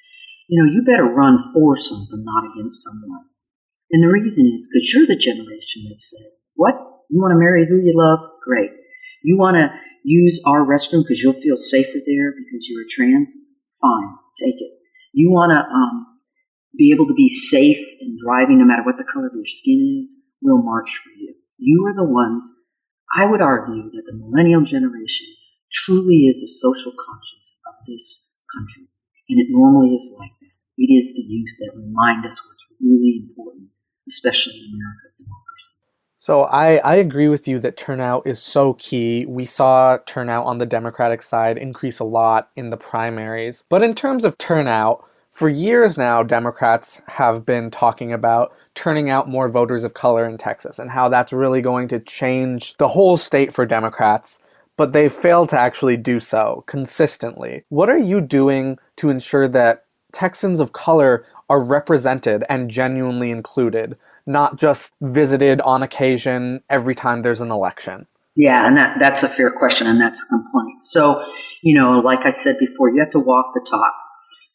You 0.49 0.63
know, 0.63 0.71
you 0.71 0.83
better 0.87 1.05
run 1.05 1.51
for 1.53 1.77
something, 1.77 2.23
not 2.23 2.45
against 2.55 2.85
someone. 2.85 3.27
And 3.91 4.03
the 4.03 4.13
reason 4.13 4.47
is 4.47 4.67
because 4.67 4.91
you're 4.93 5.07
the 5.07 5.19
generation 5.19 5.87
that 5.91 6.01
said, 6.01 6.27
what? 6.55 6.75
You 7.11 7.21
want 7.21 7.33
to 7.33 7.39
marry 7.39 7.67
who 7.67 7.83
you 7.83 7.95
love? 7.95 8.19
Great. 8.45 8.71
You 9.23 9.39
want 9.39 9.57
to 9.57 9.71
use 10.05 10.43
our 10.47 10.67
restroom 10.67 11.03
because 11.03 11.23
you'll 11.23 11.41
feel 11.41 11.57
safer 11.57 11.99
there 12.07 12.31
because 12.31 12.67
you're 12.69 12.83
a 12.83 12.91
trans? 12.91 13.33
Fine. 13.81 14.11
Take 14.39 14.61
it. 14.61 14.73
You 15.13 15.31
want 15.31 15.51
to 15.51 15.59
um, 15.67 16.07
be 16.77 16.93
able 16.93 17.07
to 17.07 17.15
be 17.15 17.29
safe 17.29 17.79
in 18.01 18.19
driving 18.23 18.59
no 18.59 18.65
matter 18.67 18.83
what 18.85 18.99
the 18.99 19.05
color 19.05 19.27
of 19.27 19.35
your 19.35 19.47
skin 19.47 20.01
is? 20.03 20.15
We'll 20.43 20.63
march 20.63 21.01
for 21.03 21.11
you. 21.11 21.35
You 21.59 21.87
are 21.87 21.95
the 21.95 22.05
ones, 22.05 22.47
I 23.17 23.27
would 23.27 23.41
argue 23.41 23.91
that 23.91 24.03
the 24.07 24.19
millennial 24.19 24.63
generation 24.63 25.27
truly 25.73 26.27
is 26.27 26.41
the 26.41 26.49
social 26.49 26.93
conscience 26.93 27.59
of 27.67 27.75
this 27.87 28.39
country. 28.55 28.89
And 29.29 29.41
it 29.41 29.47
normally 29.51 29.95
is 29.95 30.15
like. 30.19 30.36
It 30.79 30.93
is 30.93 31.15
the 31.15 31.23
youth 31.23 31.57
that 31.61 31.73
remind 31.75 32.27
us 32.27 32.41
what's 32.47 32.67
really 32.81 33.23
important, 33.29 33.69
especially 34.09 34.55
in 34.55 34.75
America's 34.75 35.17
democracy. 35.17 35.47
So 36.19 36.43
I, 36.45 36.79
I 36.79 36.97
agree 36.97 37.29
with 37.29 37.47
you 37.47 37.61
that 37.61 37.77
turnout 37.77 38.27
is 38.27 38.43
so 38.43 38.75
key. 38.75 39.27
We 39.27 39.45
saw 39.45 39.99
turnout 40.07 40.47
on 40.47 40.59
the 40.59 40.67
Democratic 40.67 41.23
side 41.23 41.57
increase 41.57 41.99
a 41.99 42.05
lot 42.05 42.51
in 42.57 42.71
the 42.71 42.77
primaries. 42.77 43.65
But 43.69 43.83
in 43.83 43.95
terms 43.95 44.25
of 44.25 44.37
turnout, 44.37 45.05
for 45.37 45.49
years 45.49 45.97
now, 45.97 46.23
Democrats 46.23 47.03
have 47.09 47.45
been 47.45 47.71
talking 47.71 48.13
about 48.13 48.53
turning 48.75 49.11
out 49.11 49.29
more 49.29 49.51
voters 49.51 49.85
of 49.85 49.95
color 49.95 50.25
in 50.27 50.39
Texas 50.39 50.79
and 50.79 50.91
how 50.91 51.11
that's 51.11 51.33
really 51.33 51.61
going 51.61 51.89
to 51.89 52.01
change 52.01 52.75
the 52.79 52.89
whole 52.89 53.17
state 53.17 53.53
for 53.53 53.67
Democrats, 53.67 54.41
but 54.77 54.93
they've 54.93 55.13
failed 55.13 55.51
to 55.51 55.59
actually 55.59 55.97
do 55.97 56.21
so 56.21 56.65
consistently. 56.67 57.65
What 57.69 57.91
are 57.91 57.99
you 57.99 58.21
doing 58.21 58.79
to 58.97 59.11
ensure 59.11 59.47
that 59.47 59.86
Texans 60.17 60.61
of 60.61 60.73
color 60.73 61.27
are 61.51 61.63
represented 61.63 62.45
and 62.49 62.71
genuinely 62.71 63.31
included, 63.31 63.97
not 64.27 64.57
just 64.57 64.95
visited 65.03 65.61
on 65.61 65.83
occasion 65.83 66.63
every 66.71 66.95
time 66.95 67.23
there's 67.23 67.43
an 67.43 67.51
election? 67.51 68.07
Yeah, 68.35 68.67
and 68.67 68.77
that, 68.77 68.99
that's 68.99 69.23
a 69.23 69.29
fair 69.29 69.51
question, 69.51 69.87
and 69.87 70.01
that's 70.01 70.23
a 70.23 70.29
complaint. 70.29 70.83
So, 70.83 71.23
you 71.63 71.79
know, 71.79 72.01
like 72.01 72.25
I 72.25 72.31
said 72.31 72.59
before, 72.59 72.91
you 72.91 73.01
have 73.01 73.13
to 73.13 73.19
walk 73.19 73.47
the 73.55 73.67
talk 73.69 73.93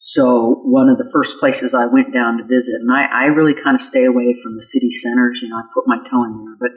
so 0.03 0.63
one 0.65 0.89
of 0.89 0.97
the 0.97 1.07
first 1.13 1.37
places 1.37 1.75
I 1.75 1.85
went 1.85 2.11
down 2.11 2.39
to 2.39 2.43
visit, 2.43 2.81
and 2.81 2.89
I, 2.91 3.05
I 3.05 3.25
really 3.25 3.53
kind 3.53 3.75
of 3.75 3.81
stay 3.81 4.03
away 4.03 4.35
from 4.41 4.55
the 4.55 4.61
city 4.63 4.89
centers, 4.89 5.39
you 5.43 5.47
know, 5.47 5.57
I 5.57 5.61
put 5.75 5.85
my 5.85 5.97
toe 6.09 6.23
in 6.23 6.43
there, 6.43 6.57
but 6.59 6.71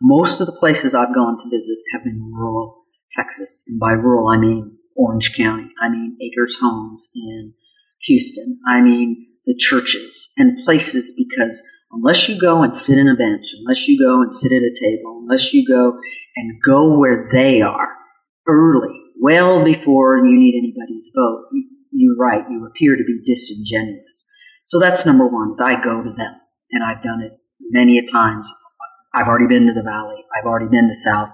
most 0.00 0.40
of 0.40 0.46
the 0.46 0.56
places 0.56 0.94
I've 0.94 1.14
gone 1.14 1.36
to 1.36 1.50
visit 1.50 1.76
have 1.92 2.04
been 2.04 2.32
rural 2.32 2.86
Texas. 3.12 3.64
And 3.68 3.78
by 3.78 3.92
rural, 3.92 4.28
I 4.28 4.38
mean 4.38 4.78
Orange 4.96 5.34
County. 5.36 5.68
I 5.78 5.90
mean 5.90 6.16
Acres 6.22 6.56
Homes 6.58 7.10
in 7.14 7.52
Houston. 8.02 8.58
I 8.66 8.80
mean 8.80 9.26
the 9.46 9.54
churches 9.56 10.32
and 10.36 10.58
places 10.64 11.12
because 11.16 11.62
unless 11.92 12.28
you 12.28 12.38
go 12.40 12.62
and 12.62 12.76
sit 12.76 12.98
in 12.98 13.08
a 13.08 13.16
bench, 13.16 13.46
unless 13.58 13.88
you 13.88 13.98
go 13.98 14.22
and 14.22 14.34
sit 14.34 14.52
at 14.52 14.62
a 14.62 14.74
table, 14.78 15.22
unless 15.22 15.52
you 15.52 15.66
go 15.66 15.98
and 16.36 16.60
go 16.64 16.98
where 16.98 17.28
they 17.32 17.60
are 17.60 17.88
early, 18.46 19.00
well 19.20 19.64
before 19.64 20.18
you 20.18 20.38
need 20.38 20.54
anybody's 20.56 21.10
vote, 21.14 21.46
you're 21.92 22.16
right, 22.16 22.44
you 22.50 22.66
appear 22.66 22.96
to 22.96 23.04
be 23.04 23.20
disingenuous. 23.24 24.30
So 24.64 24.78
that's 24.78 25.04
number 25.04 25.26
one, 25.26 25.50
is 25.50 25.60
I 25.60 25.82
go 25.82 26.02
to 26.02 26.10
them. 26.10 26.34
And 26.70 26.84
I've 26.84 27.02
done 27.02 27.22
it 27.22 27.32
many 27.70 27.98
a 27.98 28.06
times. 28.06 28.50
I've 29.12 29.26
already 29.26 29.48
been 29.48 29.66
to 29.66 29.74
the 29.74 29.82
valley. 29.82 30.22
I've 30.36 30.46
already 30.46 30.68
been 30.70 30.86
to 30.86 30.94
South 30.94 31.30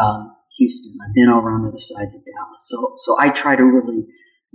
um, 0.00 0.36
Houston. 0.58 0.96
I've 1.02 1.14
been 1.14 1.28
over 1.28 1.50
on 1.50 1.62
the 1.62 1.68
other 1.68 1.78
sides 1.78 2.14
of 2.14 2.22
Dallas. 2.22 2.68
So, 2.68 2.92
so 2.96 3.16
I 3.18 3.30
try 3.30 3.56
to 3.56 3.64
really 3.64 4.06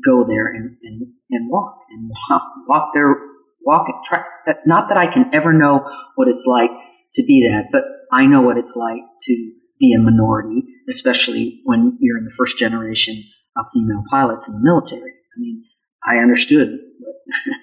go 0.04 0.26
there 0.26 0.48
and, 0.48 0.78
and, 0.84 1.08
and 1.30 1.50
walk 1.50 1.78
and 1.90 2.10
walk, 2.30 2.44
walk 2.68 2.92
there, 2.94 3.16
walk 3.62 3.88
and 3.88 4.04
try. 4.06 4.24
Not 4.66 4.90
that 4.90 4.98
I 4.98 5.12
can 5.12 5.30
ever 5.34 5.54
know 5.54 5.86
what 6.16 6.28
it's 6.28 6.46
like 6.48 6.72
to 7.16 7.24
be 7.26 7.48
that, 7.48 7.66
but 7.72 7.84
I 8.12 8.26
know 8.26 8.42
what 8.42 8.58
it's 8.58 8.76
like 8.76 9.02
to 9.22 9.52
be 9.80 9.94
a 9.94 10.00
minority, 10.00 10.64
especially 10.90 11.62
when 11.66 11.98
you're 12.00 12.18
in 12.18 12.26
the 12.26 12.36
first 12.38 12.58
generation 12.58 13.24
of 13.58 13.66
female 13.74 14.04
pilots 14.10 14.48
in 14.48 14.56
the 14.56 14.62
military. 14.64 15.12
I 15.12 15.38
mean, 15.40 15.64
I 16.06 16.18
understood 16.18 16.70
what 17.00 17.16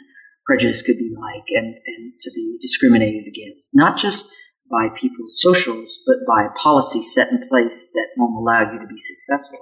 prejudice 0.46 0.82
could 0.82 0.98
be 0.98 1.14
like 1.18 1.44
and, 1.50 1.74
and 1.86 2.12
to 2.20 2.30
be 2.34 2.58
discriminated 2.60 3.24
against, 3.26 3.70
not 3.74 3.96
just 3.96 4.30
by 4.70 4.88
people's 4.88 5.40
socials, 5.40 5.98
but 6.06 6.16
by 6.26 6.44
a 6.44 6.58
policy 6.58 7.02
set 7.02 7.30
in 7.30 7.48
place 7.48 7.88
that 7.94 8.08
won't 8.16 8.36
allow 8.36 8.72
you 8.72 8.78
to 8.78 8.86
be 8.86 8.98
successful. 8.98 9.58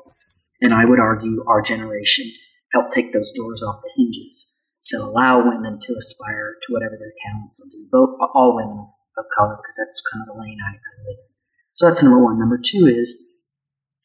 And 0.61 0.75
I 0.75 0.85
would 0.85 1.01
argue 1.01 1.45
our 1.49 1.63
generation 1.63 2.31
helped 2.73 2.95
take 2.95 3.13
those 3.13 3.33
doors 3.33 3.63
off 3.63 3.83
the 3.83 3.91
hinges 3.97 4.59
to 4.87 4.97
allow 4.97 5.39
women 5.39 5.79
to 5.81 5.95
aspire 5.97 6.57
to 6.63 6.73
whatever 6.73 6.97
their 6.99 7.13
talents 7.25 7.61
will 7.61 7.71
do, 7.71 7.89
both 7.91 8.17
all 8.35 8.57
women 8.57 8.89
of 9.17 9.25
color, 9.37 9.57
because 9.57 9.77
that's 9.79 10.03
kind 10.13 10.23
of 10.23 10.35
the 10.35 10.41
lane 10.41 10.59
I, 10.65 10.77
I 10.77 10.93
live 11.05 11.19
in. 11.19 11.31
So 11.75 11.87
that's 11.87 12.03
number 12.03 12.23
one. 12.23 12.39
Number 12.39 12.59
two 12.59 12.87
is, 12.87 13.19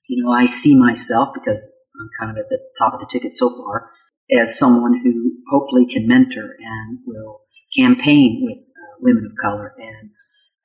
you 0.08 0.24
know, 0.24 0.32
I 0.32 0.46
see 0.46 0.78
myself 0.78 1.30
because 1.34 1.72
I'm 2.00 2.10
kind 2.20 2.32
of 2.32 2.38
at 2.42 2.50
the 2.50 2.60
top 2.78 2.94
of 2.94 3.00
the 3.00 3.08
ticket 3.12 3.34
so 3.34 3.50
far 3.56 3.92
as 4.32 4.58
someone 4.58 5.00
who 5.04 5.38
hopefully 5.50 5.86
can 5.86 6.08
mentor 6.08 6.56
and 6.60 7.00
will 7.06 7.42
campaign 7.78 8.42
with 8.44 8.58
uh, 8.58 8.98
women 9.00 9.26
of 9.26 9.38
color 9.42 9.74
and 9.78 10.12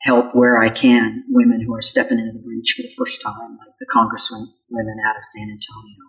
help 0.02 0.34
where 0.34 0.60
I 0.60 0.70
can 0.70 1.24
women 1.28 1.60
who 1.60 1.74
are 1.74 1.82
stepping 1.82 2.18
into 2.18 2.32
the 2.32 2.44
breach 2.44 2.74
for 2.76 2.82
the 2.82 2.94
first 2.96 3.20
time, 3.20 3.58
like 3.58 3.74
the 3.78 3.86
congresswomen 3.94 4.98
out 5.06 5.16
of 5.16 5.24
San 5.24 5.50
Antonio 5.50 6.08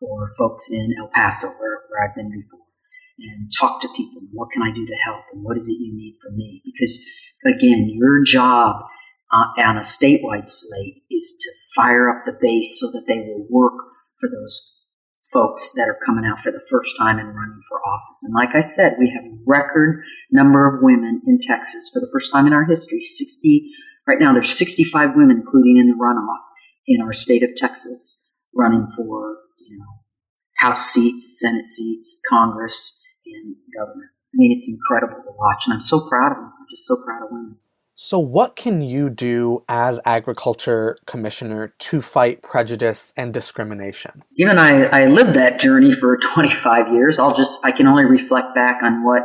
or 0.00 0.30
folks 0.36 0.70
in 0.70 0.94
El 0.98 1.08
Paso, 1.14 1.48
where, 1.48 1.82
where 1.88 2.04
I've 2.04 2.14
been 2.14 2.30
before, 2.30 2.66
and 3.18 3.50
talk 3.58 3.80
to 3.82 3.88
people. 3.96 4.22
What 4.32 4.50
can 4.52 4.62
I 4.62 4.74
do 4.74 4.84
to 4.84 4.96
help? 5.04 5.24
And 5.32 5.42
what 5.42 5.56
is 5.56 5.68
it 5.68 5.82
you 5.82 5.94
need 5.94 6.18
from 6.22 6.36
me? 6.36 6.62
Because 6.64 7.00
again, 7.46 7.88
your 7.92 8.22
job 8.24 8.76
uh, 9.32 9.60
on 9.62 9.76
a 9.76 9.80
statewide 9.80 10.48
slate 10.48 11.02
is 11.10 11.34
to 11.40 11.50
fire 11.74 12.10
up 12.10 12.24
the 12.24 12.36
base 12.40 12.78
so 12.80 12.86
that 12.92 13.04
they 13.06 13.20
will 13.20 13.46
work 13.50 13.74
for 14.20 14.28
those 14.28 14.76
folks 15.32 15.72
that 15.72 15.88
are 15.88 15.98
coming 16.06 16.24
out 16.24 16.40
for 16.40 16.52
the 16.52 16.64
first 16.70 16.96
time 16.96 17.18
and 17.18 17.28
running 17.28 17.60
for 17.68 17.80
office. 17.86 18.22
And 18.22 18.34
like 18.34 18.54
I 18.54 18.60
said, 18.60 18.96
we 18.98 19.10
have 19.10 19.24
a 19.24 19.36
record 19.44 20.02
number 20.30 20.66
of 20.66 20.82
women 20.82 21.20
in 21.26 21.38
Texas 21.40 21.90
for 21.92 22.00
the 22.00 22.08
first 22.12 22.32
time 22.32 22.46
in 22.46 22.52
our 22.52 22.64
history. 22.64 23.00
60, 23.00 23.70
right 24.06 24.18
now 24.20 24.32
there's 24.32 24.56
65 24.56 25.16
women, 25.16 25.42
including 25.44 25.76
in 25.78 25.88
the 25.88 25.96
runoff 26.00 26.46
in 26.86 27.02
our 27.02 27.12
state 27.12 27.42
of 27.42 27.56
Texas, 27.56 28.34
running 28.54 28.86
for, 28.96 29.36
House 30.58 30.90
seats, 30.90 31.38
Senate 31.40 31.66
seats, 31.66 32.20
Congress, 32.28 33.02
and 33.26 33.56
government. 33.76 34.10
I 34.10 34.34
mean, 34.34 34.52
it's 34.56 34.68
incredible 34.68 35.22
to 35.22 35.32
watch, 35.38 35.64
and 35.66 35.74
I'm 35.74 35.82
so 35.82 36.08
proud 36.08 36.32
of 36.32 36.38
them. 36.38 36.52
I'm 36.58 36.66
just 36.70 36.86
so 36.86 36.96
proud 37.04 37.24
of 37.24 37.28
women. 37.30 37.56
So, 37.98 38.18
what 38.18 38.56
can 38.56 38.82
you 38.82 39.08
do 39.08 39.64
as 39.70 39.98
agriculture 40.04 40.98
commissioner 41.06 41.72
to 41.78 42.02
fight 42.02 42.42
prejudice 42.42 43.14
and 43.16 43.32
discrimination? 43.32 44.22
Given 44.36 44.58
I, 44.58 44.84
I 44.84 45.06
lived 45.06 45.32
that 45.34 45.58
journey 45.58 45.92
for 45.92 46.18
25 46.34 46.92
years, 46.92 47.18
I'll 47.18 47.34
just 47.34 47.58
I 47.64 47.72
can 47.72 47.86
only 47.86 48.04
reflect 48.04 48.54
back 48.54 48.82
on 48.82 49.02
what 49.02 49.22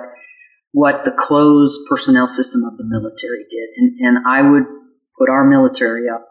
what 0.72 1.04
the 1.04 1.12
closed 1.12 1.82
personnel 1.90 2.26
system 2.26 2.64
of 2.64 2.78
the 2.78 2.86
military 2.86 3.44
did, 3.50 3.70
and 3.76 4.00
and 4.00 4.26
I 4.26 4.42
would 4.42 4.64
put 5.20 5.30
our 5.30 5.44
military 5.44 6.08
up 6.08 6.26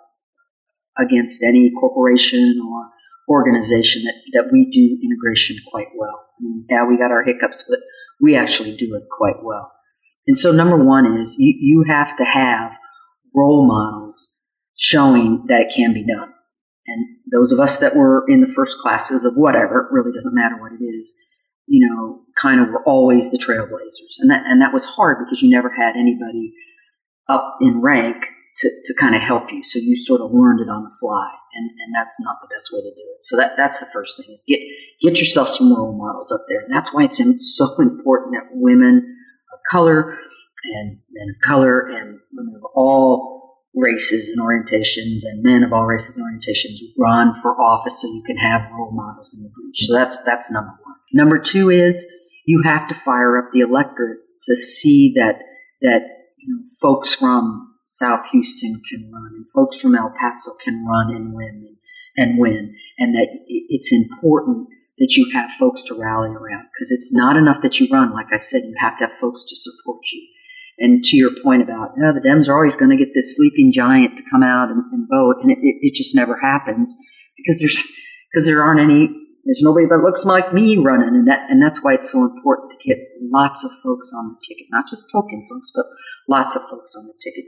against 0.98 1.42
any 1.42 1.70
corporation 1.78 2.58
or 2.66 2.88
organization 3.28 4.02
that, 4.04 4.14
that 4.32 4.52
we 4.52 4.70
do 4.70 4.98
integration 5.02 5.56
quite 5.70 5.88
well. 5.96 6.26
I 6.38 6.42
mean, 6.42 6.64
yeah, 6.68 6.86
we 6.86 6.98
got 6.98 7.10
our 7.10 7.22
hiccups, 7.22 7.64
but 7.68 7.78
we 8.20 8.34
actually 8.34 8.76
do 8.76 8.94
it 8.94 9.04
quite 9.10 9.42
well. 9.42 9.72
And 10.26 10.36
so, 10.36 10.52
number 10.52 10.76
one 10.82 11.18
is 11.18 11.36
you, 11.38 11.54
you 11.58 11.84
have 11.88 12.16
to 12.16 12.24
have 12.24 12.72
role 13.34 13.66
models 13.66 14.38
showing 14.76 15.44
that 15.48 15.62
it 15.62 15.72
can 15.74 15.92
be 15.92 16.04
done. 16.06 16.32
And 16.86 17.06
those 17.32 17.52
of 17.52 17.60
us 17.60 17.78
that 17.78 17.94
were 17.94 18.24
in 18.28 18.40
the 18.40 18.52
first 18.52 18.78
classes 18.78 19.24
of 19.24 19.34
whatever, 19.34 19.80
it 19.80 19.92
really 19.92 20.12
doesn't 20.12 20.34
matter 20.34 20.60
what 20.60 20.72
it 20.72 20.82
is, 20.82 21.14
you 21.66 21.86
know, 21.86 22.22
kind 22.40 22.60
of 22.60 22.68
were 22.68 22.82
always 22.84 23.30
the 23.30 23.38
trailblazers. 23.38 24.18
And 24.18 24.30
that, 24.30 24.42
and 24.46 24.60
that 24.60 24.72
was 24.72 24.84
hard 24.84 25.18
because 25.18 25.42
you 25.42 25.50
never 25.50 25.70
had 25.70 25.94
anybody 25.96 26.52
up 27.28 27.58
in 27.60 27.80
rank 27.80 28.24
to, 28.56 28.70
to 28.86 28.94
kind 28.94 29.14
of 29.14 29.22
help 29.22 29.52
you. 29.52 29.62
So 29.62 29.78
you 29.78 29.96
sort 29.96 30.20
of 30.20 30.32
learned 30.32 30.60
it 30.60 30.68
on 30.68 30.84
the 30.84 30.96
fly. 31.00 31.30
And, 31.54 31.70
and 31.70 31.94
that's 31.94 32.16
not 32.20 32.36
the 32.40 32.48
best 32.54 32.70
way 32.72 32.80
to 32.80 32.90
do 32.90 33.04
it. 33.14 33.22
So 33.22 33.36
that, 33.36 33.56
that's 33.56 33.80
the 33.80 33.86
first 33.92 34.16
thing 34.16 34.32
is 34.32 34.44
get, 34.46 34.60
get 35.02 35.18
yourself 35.18 35.48
some 35.48 35.74
role 35.74 35.96
models 35.96 36.30
up 36.32 36.42
there. 36.48 36.60
And 36.60 36.72
that's 36.72 36.92
why 36.92 37.04
it's 37.04 37.20
so 37.56 37.74
important 37.78 38.34
that 38.34 38.48
women 38.52 39.16
of 39.52 39.58
color 39.70 40.16
and 40.64 40.98
men 41.10 41.28
of 41.34 41.40
color 41.46 41.80
and 41.80 42.20
women 42.32 42.54
of 42.56 42.62
all 42.74 43.40
races 43.74 44.28
and 44.28 44.40
orientations 44.40 45.20
and 45.22 45.42
men 45.42 45.62
of 45.62 45.72
all 45.72 45.86
races 45.86 46.16
and 46.16 46.26
orientations 46.26 46.78
run 46.98 47.34
for 47.40 47.60
office 47.60 48.00
so 48.00 48.08
you 48.08 48.22
can 48.26 48.36
have 48.36 48.62
role 48.72 48.90
models 48.92 49.34
in 49.36 49.42
the 49.42 49.50
breach. 49.50 49.86
So 49.86 49.94
that's 49.94 50.18
that's 50.26 50.50
number 50.50 50.72
one. 50.82 50.96
Number 51.12 51.38
two 51.38 51.70
is 51.70 52.06
you 52.46 52.62
have 52.64 52.88
to 52.88 52.94
fire 52.94 53.38
up 53.38 53.50
the 53.52 53.60
electorate 53.60 54.18
to 54.42 54.56
see 54.56 55.12
that 55.16 55.36
that 55.82 56.02
you 56.38 56.54
know, 56.54 56.62
folks 56.80 57.14
from 57.14 57.69
South 57.96 58.28
Houston 58.30 58.80
can 58.88 59.10
run 59.12 59.32
and 59.34 59.46
folks 59.52 59.80
from 59.80 59.96
El 59.96 60.14
Paso 60.18 60.52
can 60.62 60.86
run 60.86 61.14
and 61.14 61.34
win 61.34 61.76
and, 62.16 62.38
win, 62.38 62.76
and 62.98 63.14
that 63.14 63.28
it's 63.46 63.92
important 63.92 64.68
that 64.98 65.14
you 65.16 65.30
have 65.32 65.50
folks 65.58 65.82
to 65.84 65.94
rally 65.94 66.30
around 66.30 66.66
because 66.72 66.90
it's 66.90 67.12
not 67.12 67.36
enough 67.36 67.62
that 67.62 67.80
you 67.80 67.88
run. 67.90 68.12
Like 68.12 68.32
I 68.32 68.38
said, 68.38 68.62
you 68.62 68.74
have 68.78 68.98
to 68.98 69.06
have 69.06 69.18
folks 69.18 69.44
to 69.44 69.56
support 69.56 70.00
you. 70.12 70.26
And 70.78 71.02
to 71.04 71.16
your 71.16 71.30
point 71.42 71.62
about, 71.62 71.90
oh, 71.98 72.12
the 72.14 72.20
Dems 72.20 72.48
are 72.48 72.54
always 72.54 72.76
going 72.76 72.90
to 72.90 72.96
get 72.96 73.12
this 73.14 73.36
sleeping 73.36 73.72
giant 73.72 74.16
to 74.16 74.24
come 74.30 74.42
out 74.42 74.70
and, 74.70 74.82
and 74.92 75.08
vote, 75.10 75.36
and 75.42 75.50
it, 75.50 75.58
it, 75.60 75.94
just 75.94 76.14
never 76.14 76.38
happens 76.40 76.96
because 77.36 77.60
there's 77.60 77.82
because 78.32 78.46
there 78.46 78.62
aren't 78.62 78.80
any 78.80 79.08
there's 79.44 79.60
nobody 79.62 79.86
that 79.86 79.98
looks 79.98 80.24
like 80.24 80.54
me 80.54 80.78
running, 80.78 81.08
and 81.08 81.28
that 81.28 81.50
and 81.50 81.60
that's 81.60 81.84
why 81.84 81.94
it's 81.94 82.10
so 82.10 82.24
important 82.24 82.72
to 82.72 82.88
get 82.88 82.98
lots 83.20 83.62
of 83.64 83.70
folks 83.82 84.10
on 84.16 84.28
the 84.30 84.40
ticket, 84.46 84.68
not 84.70 84.88
just 84.88 85.08
token 85.12 85.46
folks, 85.50 85.70
but 85.74 85.86
lots 86.28 86.56
of 86.56 86.62
folks 86.62 86.94
on 86.96 87.06
the 87.06 87.14
ticket. 87.22 87.44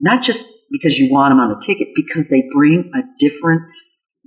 Not 0.00 0.22
just 0.22 0.46
because 0.70 0.98
you 0.98 1.12
want 1.12 1.30
them 1.30 1.40
on 1.40 1.50
the 1.50 1.64
ticket, 1.64 1.88
because 1.94 2.28
they 2.28 2.48
bring 2.52 2.90
a 2.94 3.02
different 3.18 3.62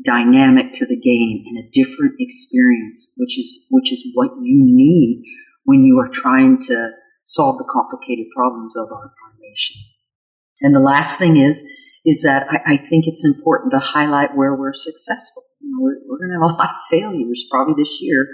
dynamic 0.06 0.74
to 0.74 0.86
the 0.86 1.00
game 1.00 1.44
and 1.48 1.58
a 1.58 1.70
different 1.74 2.14
experience, 2.20 3.14
which 3.18 3.38
is 3.38 3.66
which 3.72 3.92
is 3.92 4.06
what 4.14 4.32
you 4.42 4.62
need 4.64 5.24
when 5.64 5.84
you 5.84 6.00
are 6.00 6.10
trying 6.10 6.62
to 6.62 6.90
solve 7.26 7.58
the 7.58 7.68
complicated 7.70 8.26
problems 8.36 8.76
of 8.78 8.88
our, 8.92 9.12
our 9.12 9.34
nation. 9.42 9.76
And 10.62 10.74
the 10.74 10.80
last 10.80 11.20
thing 11.20 11.38
is 11.38 11.64
is 12.06 12.22
that 12.22 12.48
I, 12.50 12.76
I, 12.76 12.78
think 12.78 13.04
it's 13.06 13.26
important 13.26 13.72
to 13.72 13.80
highlight 13.80 14.32
where 14.34 14.56
we're 14.56 14.72
successful. 14.74 15.44
You 15.60 15.76
know, 15.76 15.84
we're, 15.84 16.00
we're 16.08 16.24
going 16.24 16.32
to 16.32 16.40
have 16.40 16.50
a 16.50 16.56
lot 16.56 16.72
of 16.72 16.88
failures 16.90 17.44
probably 17.52 17.76
this 17.76 18.00
year. 18.00 18.26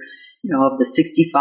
You 0.44 0.54
know, 0.54 0.62
of 0.70 0.78
the 0.78 0.86
65, 0.86 1.34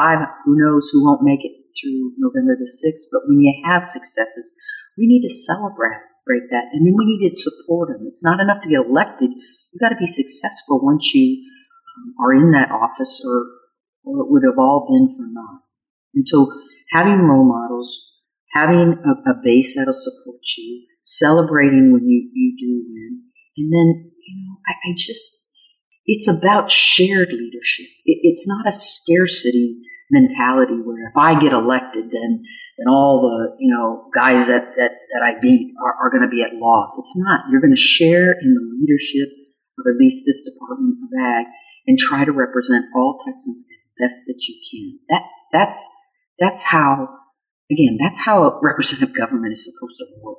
who 0.47 0.57
knows 0.57 0.89
who 0.91 1.05
won't 1.05 1.21
make 1.21 1.45
it 1.45 1.53
through 1.77 2.17
November 2.17 2.57
the 2.57 2.65
6th. 2.65 3.13
But 3.13 3.29
when 3.29 3.41
you 3.41 3.53
have 3.67 3.85
successes, 3.85 4.55
we 4.99 5.07
need 5.07 5.23
to 5.23 5.33
celebrate 5.33 6.49
that, 6.51 6.71
and 6.73 6.87
then 6.87 6.95
we 6.97 7.05
need 7.05 7.29
to 7.29 7.35
support 7.35 7.89
them. 7.89 8.07
It's 8.09 8.25
not 8.25 8.41
enough 8.41 8.63
to 8.63 8.69
get 8.69 8.87
elected 8.87 9.31
You've 9.73 9.81
got 9.81 9.89
to 9.89 10.01
be 10.01 10.07
successful 10.07 10.85
once 10.85 11.15
you 11.15 11.49
um, 11.97 12.15
are 12.21 12.35
in 12.35 12.53
that 12.53 12.71
office, 12.71 13.25
or 13.25 13.47
or 14.05 14.25
it 14.25 14.31
would 14.31 14.43
have 14.45 14.59
all 14.59 14.87
been 14.87 15.09
for 15.17 15.25
naught. 15.25 15.63
And 16.15 16.27
so, 16.27 16.53
having 16.91 17.21
role 17.21 17.49
models, 17.49 17.99
having 18.53 19.01
a, 19.01 19.31
a 19.31 19.35
base 19.43 19.75
that'll 19.75 19.95
support 19.95 20.41
you, 20.59 20.87
celebrating 21.03 21.93
when 21.93 22.07
you 22.07 22.29
you 22.35 22.57
do 22.61 22.85
win, 22.93 23.23
and 23.57 23.73
then 23.73 24.13
you 24.29 24.45
know, 24.45 24.57
I, 24.69 24.91
I 24.91 24.95
just 24.95 25.41
it's 26.05 26.29
about 26.29 26.71
shared 26.71 27.33
leadership. 27.33 27.87
It, 28.05 28.19
it's 28.23 28.47
not 28.47 28.69
a 28.69 28.73
scarcity 28.73 29.79
mentality 30.11 30.77
where 30.85 31.09
if 31.09 31.17
I 31.17 31.41
get 31.41 31.55
elected, 31.55 32.11
then 32.13 32.45
then 32.79 32.89
all 32.89 33.21
the 33.23 33.57
you 33.59 33.73
know 33.73 34.09
guys 34.15 34.47
that 34.47 34.75
that, 34.77 34.93
that 35.13 35.23
I 35.23 35.41
beat 35.41 35.75
are, 35.85 35.95
are 36.07 36.11
going 36.11 36.23
to 36.23 36.33
be 36.33 36.43
at 36.43 36.55
loss. 36.55 36.97
It's 36.99 37.17
not. 37.17 37.45
You're 37.51 37.61
going 37.61 37.75
to 37.75 37.81
share 37.81 38.33
in 38.33 38.55
the 38.55 38.65
leadership 38.79 39.29
of 39.79 39.85
at 39.89 39.99
least 39.99 40.25
this 40.27 40.43
Department 40.43 40.99
of 41.03 41.11
Ag 41.19 41.47
and 41.87 41.99
try 41.99 42.25
to 42.25 42.33
represent 42.33 42.87
all 42.95 43.19
Texans 43.25 43.65
as 43.73 43.87
best 43.99 44.25
that 44.27 44.41
you 44.49 44.57
can. 44.71 44.99
That 45.09 45.23
that's 45.53 45.89
that's 46.39 46.63
how 46.65 47.09
again, 47.73 47.99
that's 48.01 48.21
how 48.21 48.45
a 48.45 48.61
representative 48.61 49.15
government 49.17 49.53
is 49.53 49.65
supposed 49.65 49.99
to 49.99 50.07
work. 50.23 50.39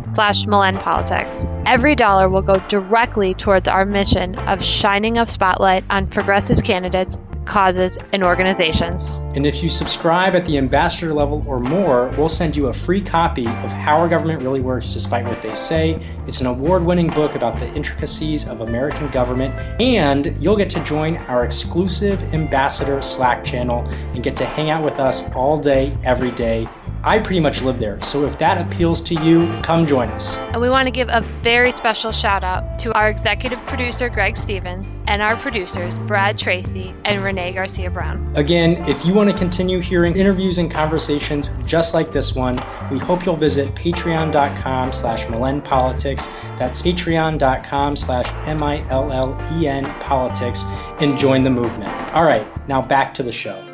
slash 0.13 0.45
Millen 0.45 0.75
Politics. 0.75 1.45
Every 1.65 1.95
dollar 1.95 2.29
will 2.29 2.41
go 2.41 2.55
directly 2.69 3.33
towards 3.33 3.67
our 3.67 3.85
mission 3.85 4.37
of 4.39 4.63
shining 4.63 5.17
a 5.17 5.27
spotlight 5.27 5.83
on 5.89 6.07
progressive 6.07 6.63
candidates 6.63 7.19
causes, 7.45 7.97
and 8.13 8.23
organizations. 8.23 9.11
And 9.35 9.45
if 9.45 9.63
you 9.63 9.69
subscribe 9.69 10.35
at 10.35 10.45
the 10.45 10.57
ambassador 10.57 11.13
level 11.13 11.43
or 11.47 11.59
more, 11.59 12.07
we'll 12.17 12.29
send 12.29 12.55
you 12.55 12.67
a 12.67 12.73
free 12.73 13.01
copy 13.01 13.47
of 13.47 13.71
How 13.71 13.97
Our 13.99 14.07
Government 14.07 14.41
Really 14.41 14.61
Works 14.61 14.93
Despite 14.93 15.27
What 15.27 15.41
They 15.41 15.55
Say. 15.55 16.05
It's 16.27 16.41
an 16.41 16.47
award 16.47 16.83
winning 16.83 17.07
book 17.07 17.35
about 17.35 17.57
the 17.57 17.67
intricacies 17.73 18.47
of 18.47 18.61
American 18.61 19.09
government, 19.09 19.55
and 19.81 20.35
you'll 20.41 20.57
get 20.57 20.69
to 20.71 20.83
join 20.83 21.17
our 21.17 21.43
exclusive 21.43 22.21
ambassador 22.33 23.01
Slack 23.01 23.43
channel 23.43 23.87
and 24.13 24.23
get 24.23 24.35
to 24.37 24.45
hang 24.45 24.69
out 24.69 24.83
with 24.83 24.99
us 24.99 25.31
all 25.33 25.57
day, 25.57 25.95
every 26.03 26.31
day. 26.31 26.67
I 27.03 27.17
pretty 27.17 27.39
much 27.39 27.63
live 27.63 27.79
there, 27.79 27.99
so 28.01 28.25
if 28.25 28.37
that 28.37 28.63
appeals 28.63 29.01
to 29.01 29.15
you, 29.15 29.49
come 29.63 29.87
join 29.87 30.09
us. 30.09 30.37
And 30.37 30.61
we 30.61 30.69
want 30.69 30.85
to 30.87 30.91
give 30.91 31.09
a 31.09 31.21
very 31.41 31.71
special 31.71 32.11
shout 32.11 32.43
out 32.43 32.77
to 32.79 32.93
our 32.93 33.09
executive 33.09 33.59
producer, 33.65 34.07
Greg 34.07 34.37
Stevens, 34.37 34.99
and 35.07 35.21
our 35.21 35.35
producers, 35.35 35.97
Brad 35.99 36.37
Tracy 36.37 36.93
and 37.05 37.23
Renee. 37.23 37.30
Renee 37.31 37.53
Garcia 37.53 37.89
Brown. 37.89 38.29
Again, 38.35 38.85
if 38.89 39.05
you 39.05 39.13
want 39.13 39.29
to 39.29 39.35
continue 39.35 39.79
hearing 39.79 40.17
interviews 40.17 40.57
and 40.57 40.69
conversations 40.69 41.49
just 41.65 41.93
like 41.93 42.11
this 42.11 42.35
one, 42.35 42.55
we 42.91 42.99
hope 42.99 43.25
you'll 43.25 43.37
visit 43.37 43.73
patreon.com 43.73 44.91
slash 44.91 45.25
Politics. 45.63 46.27
That's 46.59 46.81
patreon.com 46.81 47.95
slash 47.95 48.27
M-I-L-L-E-N 48.47 49.85
politics 50.01 50.63
and 50.99 51.17
join 51.17 51.43
the 51.43 51.49
movement. 51.49 51.91
All 52.13 52.25
right, 52.25 52.45
now 52.67 52.81
back 52.81 53.13
to 53.13 53.23
the 53.23 53.31
show. 53.31 53.65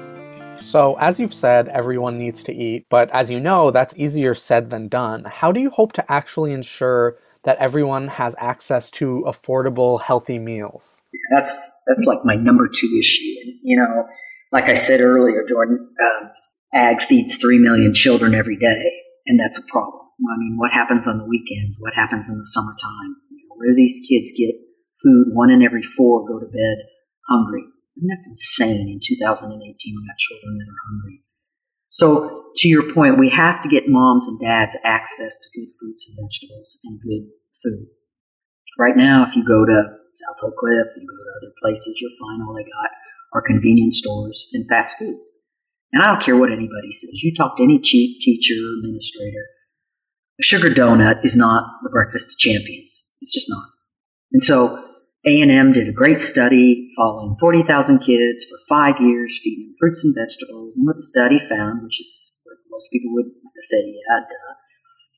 So, 0.62 0.96
as 1.00 1.20
you've 1.20 1.34
said, 1.34 1.68
everyone 1.70 2.20
needs 2.20 2.44
to 2.44 2.54
eat, 2.54 2.86
but 2.90 3.10
as 3.10 3.32
you 3.32 3.40
know, 3.40 3.72
that's 3.72 3.96
easier 3.98 4.36
said 4.36 4.70
than 4.70 4.88
done. 4.88 5.24
How 5.24 5.52
do 5.52 5.60
you 5.60 5.72
hope 5.72 5.94
to 5.94 6.12
actually 6.12 6.54
ensure 6.54 7.18
that 7.48 7.58
everyone 7.60 8.10
has 8.10 8.36
access 8.40 8.92
to 8.92 9.24
affordable, 9.26 10.02
healthy 10.02 10.38
meals? 10.38 11.02
That's 11.34 11.56
that's 11.88 12.04
like 12.04 12.20
my 12.26 12.36
number 12.36 12.68
two 12.68 12.92
issue. 13.00 13.24
And 13.42 13.54
you 13.64 13.78
know, 13.78 14.04
like 14.52 14.66
I 14.66 14.74
said 14.74 15.00
earlier, 15.00 15.46
Jordan, 15.48 15.80
um, 15.80 16.30
ag 16.74 17.02
feeds 17.02 17.38
three 17.38 17.58
million 17.58 17.94
children 17.94 18.36
every 18.36 18.58
day, 18.58 18.92
and 19.28 19.40
that's 19.40 19.58
a 19.58 19.64
problem. 19.72 20.04
I 20.20 20.36
mean, 20.38 20.58
what 20.58 20.74
happens 20.74 21.08
on 21.08 21.20
the 21.20 21.24
weekends? 21.24 21.78
What 21.80 21.94
happens 21.94 22.28
in 22.28 22.38
the 22.38 22.46
summertime? 22.52 23.16
You 23.32 23.48
know, 23.48 23.56
where 23.56 23.70
do 23.70 23.76
these 23.78 24.04
kids 24.10 24.30
get 24.38 24.52
food? 25.02 25.28
One 25.32 25.50
in 25.50 25.64
every 25.64 25.84
four 25.84 26.28
go 26.28 26.40
to 26.40 26.48
bed 26.48 26.78
hungry. 27.30 27.64
I 27.64 27.96
mean, 27.96 28.10
that's 28.10 28.28
insane. 28.28 28.90
In 28.90 29.00
2018, 29.02 29.56
we 29.56 30.04
got 30.04 30.20
children 30.20 30.58
that 30.58 30.68
are 30.68 30.84
hungry. 30.92 31.24
So, 31.90 32.52
to 32.58 32.68
your 32.68 32.92
point, 32.94 33.20
we 33.20 33.30
have 33.30 33.62
to 33.64 33.70
get 33.70 33.88
moms 33.88 34.26
and 34.26 34.40
dads 34.40 34.76
access 34.84 35.38
to 35.38 35.60
good 35.60 35.70
fruits 35.80 36.10
and 36.10 36.18
vegetables 36.18 36.80
and 36.84 37.00
good 37.00 37.30
food. 37.64 37.88
Right 38.80 38.98
now, 38.98 39.26
if 39.28 39.36
you 39.36 39.46
go 39.46 39.66
to 39.66 39.84
South 40.16 40.38
Oak 40.44 40.56
Cliff, 40.58 40.88
you 40.98 41.08
go 41.08 41.24
to 41.24 41.38
other 41.38 41.54
places, 41.62 41.98
you'll 42.02 42.18
find 42.20 42.42
all 42.42 42.56
they 42.56 42.64
got 42.64 42.92
are 43.34 43.42
convenience 43.42 44.00
stores 44.00 44.48
and 44.54 44.68
fast 44.68 44.98
foods. 44.98 45.30
And 45.94 46.04
I 46.04 46.08
don't 46.08 46.22
care 46.22 46.36
what 46.36 46.52
anybody 46.52 46.92
says. 46.92 47.22
You 47.22 47.34
talk 47.36 47.58
to 47.58 47.64
any 47.64 47.80
cheap 47.80 48.20
teacher, 48.22 48.56
administrator, 48.80 49.46
a 50.40 50.44
sugar 50.44 50.70
donut 50.70 51.24
is 51.24 51.36
not 51.36 51.64
the 51.84 51.90
breakfast 51.90 52.30
of 52.32 52.38
champions. 52.38 53.04
It's 53.22 53.34
just 53.34 53.50
not. 53.50 53.66
And 54.32 54.44
so 54.44 54.87
A&M 55.28 55.74
did 55.74 55.90
a 55.90 55.92
great 55.92 56.22
study 56.22 56.90
following 56.96 57.36
40,000 57.40 58.00
kids 58.00 58.46
for 58.46 58.58
five 58.70 58.96
years, 59.02 59.38
feeding 59.44 59.68
them 59.68 59.76
fruits 59.78 60.04
and 60.06 60.16
vegetables. 60.16 60.78
And 60.78 60.88
what 60.88 60.96
the 60.96 61.04
study 61.04 61.38
found, 61.38 61.84
which 61.84 62.00
is 62.00 62.42
what 62.46 62.58
most 62.72 62.88
people 62.92 63.12
would 63.14 63.28
say, 63.60 64.00
yeah, 64.08 64.24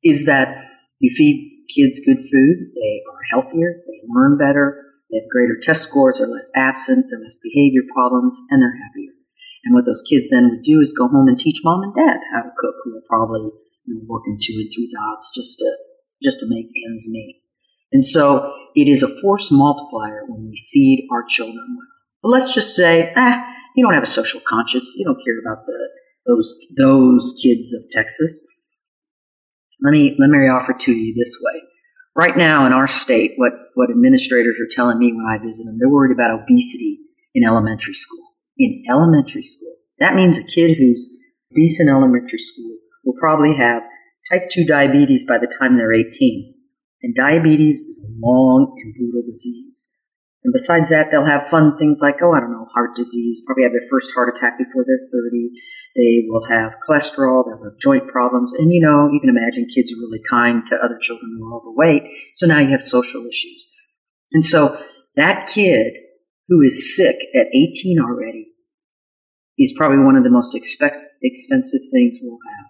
is 0.04 0.26
that 0.26 0.66
you 0.98 1.14
feed 1.16 1.62
kids 1.76 2.02
good 2.04 2.18
food, 2.18 2.74
they 2.74 3.02
are 3.06 3.22
healthier, 3.30 3.86
they 3.86 4.02
learn 4.10 4.38
better, 4.38 4.82
they 5.12 5.18
have 5.22 5.30
greater 5.30 5.62
test 5.62 5.84
scores, 5.84 6.18
they're 6.18 6.28
less 6.28 6.50
absent, 6.56 7.06
they're 7.10 7.22
less 7.22 7.38
behavior 7.44 7.86
problems, 7.94 8.34
and 8.50 8.62
they're 8.62 8.82
happier. 8.82 9.14
And 9.66 9.76
what 9.76 9.86
those 9.86 10.02
kids 10.10 10.30
then 10.32 10.50
would 10.50 10.64
do 10.64 10.82
is 10.82 10.98
go 10.98 11.08
home 11.08 11.28
and 11.28 11.38
teach 11.38 11.62
mom 11.64 11.84
and 11.84 11.94
dad 11.94 12.18
how 12.34 12.42
to 12.42 12.50
cook, 12.58 12.76
who 12.84 12.98
are 12.98 13.06
probably 13.08 13.52
you 13.86 13.94
know, 13.94 14.02
working 14.08 14.40
two 14.42 14.58
and 14.58 14.72
three 14.74 14.90
jobs 14.90 15.30
just 15.36 15.60
to 15.60 15.70
just 16.24 16.40
to 16.40 16.48
make 16.50 16.66
ends 16.90 17.08
meet. 17.10 17.44
And 17.92 18.04
so 18.04 18.56
it 18.76 18.88
is 18.88 19.04
a 19.04 19.22
force 19.22 19.50
multiplier 19.52 20.24
when 20.28 20.50
we 20.50 20.68
feed 20.72 21.08
our 21.12 21.24
children 21.28 21.66
well. 21.78 21.88
But 22.22 22.30
let's 22.30 22.54
just 22.54 22.76
say, 22.76 23.14
ah, 23.16 23.56
you 23.76 23.84
don't 23.84 23.94
have 23.94 24.04
a 24.04 24.08
social 24.08 24.42
conscience. 24.42 24.94
You 24.96 25.06
don't 25.06 25.24
care 25.24 25.40
about 25.40 25.66
the 25.66 25.90
those 26.26 26.56
those 26.78 27.40
kids 27.42 27.74
of 27.74 27.90
Texas. 27.92 28.46
Let 29.82 29.92
me 29.92 30.16
let 30.20 30.30
me 30.30 30.48
offer 30.48 30.74
to 30.74 30.92
you 30.92 31.14
this 31.16 31.38
way. 31.42 31.62
Right 32.16 32.36
now 32.36 32.66
in 32.66 32.74
our 32.74 32.88
state, 32.88 33.34
what, 33.38 33.54
what 33.76 33.90
administrators 33.90 34.60
are 34.60 34.68
telling 34.70 35.00
me 35.00 35.14
when 35.14 35.26
I 35.26 35.38
visit 35.38 35.64
them, 35.64 35.78
they're 35.80 35.90
worried 35.90 36.12
about 36.12 36.32
obesity 36.32 37.00
in 37.34 37.48
elementary 37.48 37.94
school. 37.94 38.26
In 38.58 38.84
elementary 38.90 39.44
school. 39.44 39.74
That 40.00 40.16
means 40.16 40.38
a 40.38 40.44
kid 40.44 40.78
who's 40.78 41.18
obese 41.52 41.80
in 41.80 41.88
elementary 41.88 42.40
school 42.40 42.76
will 43.06 43.16
probably 43.20 43.56
have 43.56 43.84
type 44.30 44.50
2 44.50 44.66
diabetes 44.66 45.26
by 45.26 45.38
the 45.38 45.54
time 45.60 45.78
they're 45.78 45.94
18. 45.94 46.54
And 47.02 47.16
diabetes 47.16 47.80
is 47.80 48.04
a 48.04 48.12
long 48.20 48.76
and 48.84 48.94
brutal 48.94 49.24
disease. 49.26 49.96
And 50.44 50.54
besides 50.54 50.90
that, 50.90 51.12
they'll 51.12 51.26
have 51.26 51.50
fun 51.52 51.78
things 51.78 52.00
like, 52.02 52.16
oh, 52.24 52.32
I 52.32 52.40
don't 52.40 52.52
know, 52.52 52.68
heart 52.74 52.96
disease, 52.96 53.42
probably 53.46 53.64
have 53.64 53.74
their 53.74 53.88
first 53.90 54.12
heart 54.16 54.34
attack 54.36 54.58
before 54.58 54.86
they're 54.88 55.08
30. 55.12 55.52
They 55.96 56.24
will 56.28 56.46
have 56.48 56.76
cholesterol, 56.88 57.44
they'll 57.44 57.64
have 57.64 57.80
joint 57.80 58.08
problems. 58.08 58.54
And 58.54 58.72
you 58.72 58.80
know, 58.80 59.10
you 59.12 59.20
can 59.20 59.30
imagine 59.30 59.68
kids 59.74 59.92
are 59.92 60.00
really 60.00 60.22
kind 60.30 60.64
to 60.68 60.76
other 60.78 60.98
children 61.02 61.36
who 61.38 61.46
are 61.46 61.60
overweight. 61.60 62.04
So 62.36 62.48
now 62.48 62.60
you 62.60 62.70
have 62.70 62.82
social 62.82 63.26
issues. 63.26 63.68
And 64.32 64.46
so 64.46 64.82
that 65.16 65.50
kid 65.50 65.94
who 66.48 66.62
is 66.62 66.96
sick 66.96 67.18
at 67.36 67.48
18 67.48 68.00
already 68.00 68.48
is 69.58 69.74
probably 69.78 70.00
one 70.00 70.16
of 70.16 70.24
the 70.24 70.30
most 70.30 70.56
expensive 70.56 71.82
things 71.92 72.18
we'll 72.22 72.40
have. 72.48 72.68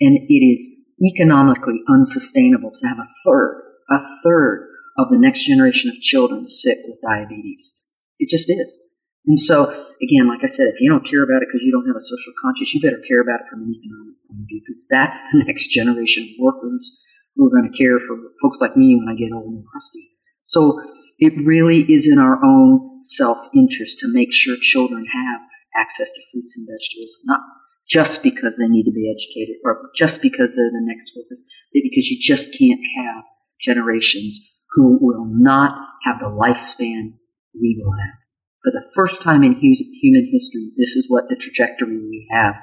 And 0.00 0.18
it 0.28 0.44
is 0.44 0.68
economically 1.02 1.80
unsustainable 1.88 2.72
to 2.76 2.86
have 2.86 2.98
a 2.98 3.08
third, 3.24 3.62
a 3.90 3.98
third 4.22 4.68
of 4.98 5.10
the 5.10 5.18
next 5.18 5.46
generation 5.46 5.90
of 5.90 6.00
children 6.00 6.48
sick 6.48 6.78
with 6.86 7.00
diabetes. 7.02 7.72
It 8.18 8.30
just 8.30 8.50
is. 8.50 8.78
And 9.26 9.38
so, 9.38 9.64
again, 9.64 10.28
like 10.28 10.40
I 10.42 10.46
said, 10.46 10.68
if 10.68 10.80
you 10.80 10.88
don't 10.88 11.06
care 11.06 11.22
about 11.22 11.42
it 11.42 11.48
because 11.50 11.62
you 11.62 11.72
don't 11.72 11.86
have 11.86 11.96
a 11.96 12.00
social 12.00 12.32
conscience, 12.40 12.72
you 12.72 12.80
better 12.80 13.02
care 13.06 13.20
about 13.20 13.40
it 13.42 13.50
from 13.50 13.62
an 13.62 13.74
economic 13.74 14.16
point 14.22 14.40
of 14.40 14.46
view 14.46 14.60
because 14.64 14.86
that's 14.88 15.20
the 15.32 15.44
next 15.46 15.68
generation 15.68 16.24
of 16.24 16.38
workers 16.38 16.98
who 17.34 17.46
are 17.46 17.50
going 17.50 17.70
to 17.70 17.76
care 17.76 17.98
for 17.98 18.16
folks 18.40 18.60
like 18.60 18.76
me 18.76 18.96
when 18.96 19.10
I 19.10 19.18
get 19.18 19.34
old 19.34 19.52
and 19.52 19.66
crusty. 19.66 20.10
So 20.44 20.80
it 21.18 21.34
really 21.44 21.82
is 21.92 22.08
in 22.08 22.18
our 22.18 22.42
own 22.44 23.02
self-interest 23.02 23.98
to 24.00 24.12
make 24.12 24.32
sure 24.32 24.56
children 24.60 25.04
have 25.12 25.40
access 25.76 26.10
to 26.10 26.20
fruits 26.32 26.56
and 26.56 26.66
vegetables, 26.70 27.20
not 27.24 27.40
just 27.88 28.22
because 28.22 28.56
they 28.56 28.68
need 28.68 28.84
to 28.84 28.92
be 28.92 29.10
educated 29.10 29.56
or 29.64 29.90
just 29.94 30.22
because 30.22 30.54
they're 30.54 30.70
the 30.70 30.82
next 30.82 31.12
workers, 31.16 31.44
but 31.72 31.82
because 31.82 32.06
you 32.08 32.18
just 32.20 32.56
can't 32.56 32.80
have 32.96 33.24
generations 33.60 34.40
who 34.72 34.98
will 35.00 35.26
not 35.26 35.72
have 36.04 36.18
the 36.18 36.26
lifespan 36.26 37.14
we 37.54 37.80
will 37.80 37.92
have. 37.92 38.14
For 38.62 38.72
the 38.72 38.84
first 38.94 39.22
time 39.22 39.42
in 39.42 39.54
human 39.54 40.28
history, 40.32 40.72
this 40.76 40.96
is 40.96 41.06
what 41.08 41.28
the 41.28 41.36
trajectory 41.36 41.98
we 41.98 42.26
have 42.32 42.54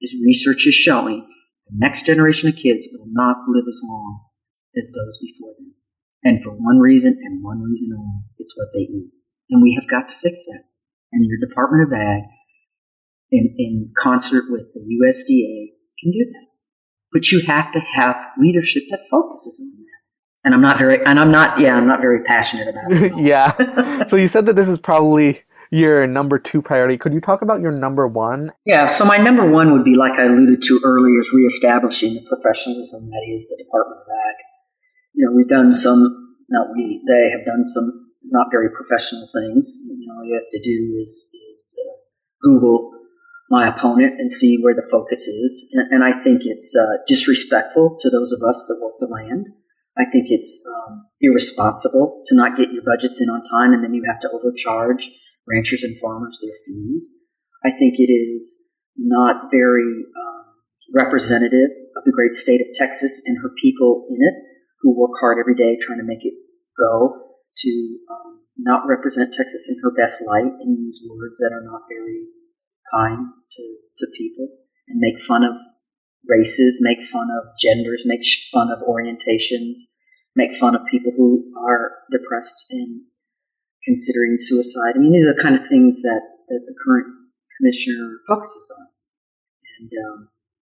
is 0.00 0.14
research 0.24 0.66
is 0.66 0.74
showing 0.74 1.26
the 1.68 1.76
next 1.78 2.04
generation 2.04 2.48
of 2.48 2.56
kids 2.56 2.86
will 2.92 3.06
not 3.08 3.36
live 3.48 3.64
as 3.68 3.80
long 3.84 4.20
as 4.76 4.90
those 4.92 5.18
before 5.20 5.54
them. 5.58 5.74
And 6.24 6.42
for 6.42 6.50
one 6.50 6.78
reason 6.78 7.18
and 7.22 7.42
one 7.42 7.60
reason 7.62 7.90
only, 7.96 8.24
it's 8.38 8.56
what 8.56 8.68
they 8.72 8.80
eat. 8.80 9.10
And 9.50 9.62
we 9.62 9.78
have 9.78 9.90
got 9.90 10.08
to 10.08 10.14
fix 10.14 10.44
that. 10.46 10.64
And 11.12 11.26
your 11.28 11.38
Department 11.46 11.86
of 11.86 11.92
Ag, 11.92 12.22
in, 13.30 13.54
in 13.58 13.92
concert 13.96 14.44
with 14.48 14.72
the 14.72 14.80
USDA, 14.80 15.76
can 16.00 16.12
do 16.12 16.24
that. 16.32 16.46
But 17.12 17.30
you 17.30 17.42
have 17.46 17.72
to 17.72 17.80
have 17.80 18.16
leadership 18.38 18.84
that 18.90 19.08
focuses 19.10 19.60
on 19.62 19.81
and 20.44 20.54
I'm 20.54 20.60
not 20.60 20.78
very, 20.78 21.04
and 21.04 21.20
I'm 21.20 21.30
not, 21.30 21.58
yeah, 21.58 21.76
I'm 21.76 21.86
not 21.86 22.00
very 22.00 22.22
passionate 22.24 22.68
about 22.68 22.92
it. 22.92 23.12
yeah. 23.16 24.06
So 24.06 24.16
you 24.16 24.28
said 24.28 24.46
that 24.46 24.56
this 24.56 24.68
is 24.68 24.78
probably 24.78 25.42
your 25.70 26.06
number 26.06 26.38
two 26.38 26.60
priority. 26.60 26.98
Could 26.98 27.12
you 27.14 27.20
talk 27.20 27.42
about 27.42 27.60
your 27.60 27.70
number 27.70 28.06
one? 28.06 28.52
Yeah. 28.66 28.86
So 28.86 29.04
my 29.04 29.16
number 29.16 29.48
one 29.48 29.72
would 29.72 29.84
be, 29.84 29.96
like 29.96 30.18
I 30.18 30.24
alluded 30.24 30.62
to 30.62 30.80
earlier, 30.84 31.20
is 31.20 31.32
reestablishing 31.32 32.14
the 32.14 32.22
professionalism 32.28 33.08
that 33.08 33.24
is 33.32 33.48
the 33.48 33.56
Department 33.62 34.00
of 34.02 34.06
Ag. 34.10 34.36
You 35.14 35.26
know, 35.26 35.36
we've 35.36 35.48
done 35.48 35.72
some 35.72 36.36
Now, 36.48 36.66
we, 36.74 37.00
they 37.08 37.30
have 37.30 37.44
done 37.46 37.64
some 37.64 38.10
not 38.24 38.48
very 38.50 38.68
professional 38.70 39.26
things. 39.32 39.78
You 39.86 40.06
know, 40.08 40.14
all 40.18 40.24
you 40.24 40.34
have 40.34 40.50
to 40.50 40.60
do 40.62 40.98
is, 41.00 41.30
is 41.52 41.76
uh, 41.78 41.96
Google 42.42 42.90
my 43.48 43.68
opponent 43.68 44.14
and 44.18 44.32
see 44.32 44.58
where 44.62 44.74
the 44.74 44.86
focus 44.90 45.28
is. 45.28 45.70
And, 45.72 45.92
and 45.92 46.04
I 46.04 46.22
think 46.22 46.42
it's 46.44 46.74
uh, 46.74 47.04
disrespectful 47.06 47.98
to 48.00 48.10
those 48.10 48.32
of 48.32 48.40
us 48.42 48.64
that 48.66 48.80
work 48.82 48.94
the 48.98 49.06
land. 49.06 49.48
I 50.02 50.10
think 50.10 50.26
it's 50.28 50.58
um, 50.66 51.06
irresponsible 51.20 52.22
to 52.26 52.34
not 52.34 52.56
get 52.56 52.72
your 52.72 52.82
budgets 52.82 53.20
in 53.20 53.30
on 53.30 53.44
time 53.46 53.72
and 53.72 53.84
then 53.84 53.94
you 53.94 54.02
have 54.06 54.18
to 54.22 54.30
overcharge 54.34 55.08
ranchers 55.46 55.84
and 55.84 55.98
farmers 55.98 56.40
their 56.42 56.58
fees. 56.66 57.14
I 57.64 57.70
think 57.70 57.94
it 57.98 58.10
is 58.10 58.66
not 58.96 59.46
very 59.52 60.04
um, 60.18 60.44
representative 60.92 61.70
of 61.96 62.02
the 62.04 62.12
great 62.12 62.34
state 62.34 62.60
of 62.60 62.74
Texas 62.74 63.22
and 63.26 63.38
her 63.42 63.50
people 63.62 64.06
in 64.10 64.18
it 64.18 64.34
who 64.80 64.98
work 64.98 65.12
hard 65.20 65.38
every 65.38 65.54
day 65.54 65.78
trying 65.78 65.98
to 65.98 66.04
make 66.04 66.26
it 66.26 66.34
go 66.76 67.38
to 67.58 67.98
um, 68.10 68.42
not 68.58 68.82
represent 68.88 69.32
Texas 69.32 69.70
in 69.70 69.78
her 69.82 69.92
best 69.94 70.22
light 70.26 70.50
and 70.50 70.78
use 70.78 71.00
words 71.08 71.38
that 71.38 71.54
are 71.54 71.62
not 71.62 71.82
very 71.88 72.26
kind 72.90 73.30
to, 73.54 73.62
to 73.98 74.06
people 74.18 74.48
and 74.88 74.98
make 74.98 75.22
fun 75.22 75.44
of 75.44 75.54
races, 76.28 76.78
make 76.80 77.02
fun 77.02 77.28
of 77.30 77.56
genders, 77.58 78.04
make 78.06 78.20
fun 78.52 78.68
of 78.70 78.78
orientations, 78.86 79.80
make 80.36 80.56
fun 80.56 80.74
of 80.74 80.82
people 80.90 81.12
who 81.16 81.52
are 81.58 81.92
depressed 82.10 82.64
and 82.70 83.02
considering 83.84 84.36
suicide. 84.38 84.94
I 84.94 84.98
mean, 84.98 85.12
these 85.12 85.26
are 85.26 85.34
the 85.34 85.42
kind 85.42 85.54
of 85.54 85.66
things 85.68 86.02
that, 86.02 86.22
that 86.48 86.60
the 86.66 86.74
current 86.84 87.06
commissioner 87.58 88.18
focuses 88.28 88.72
on. 88.78 88.86
And, 89.80 89.90
um, 90.06 90.28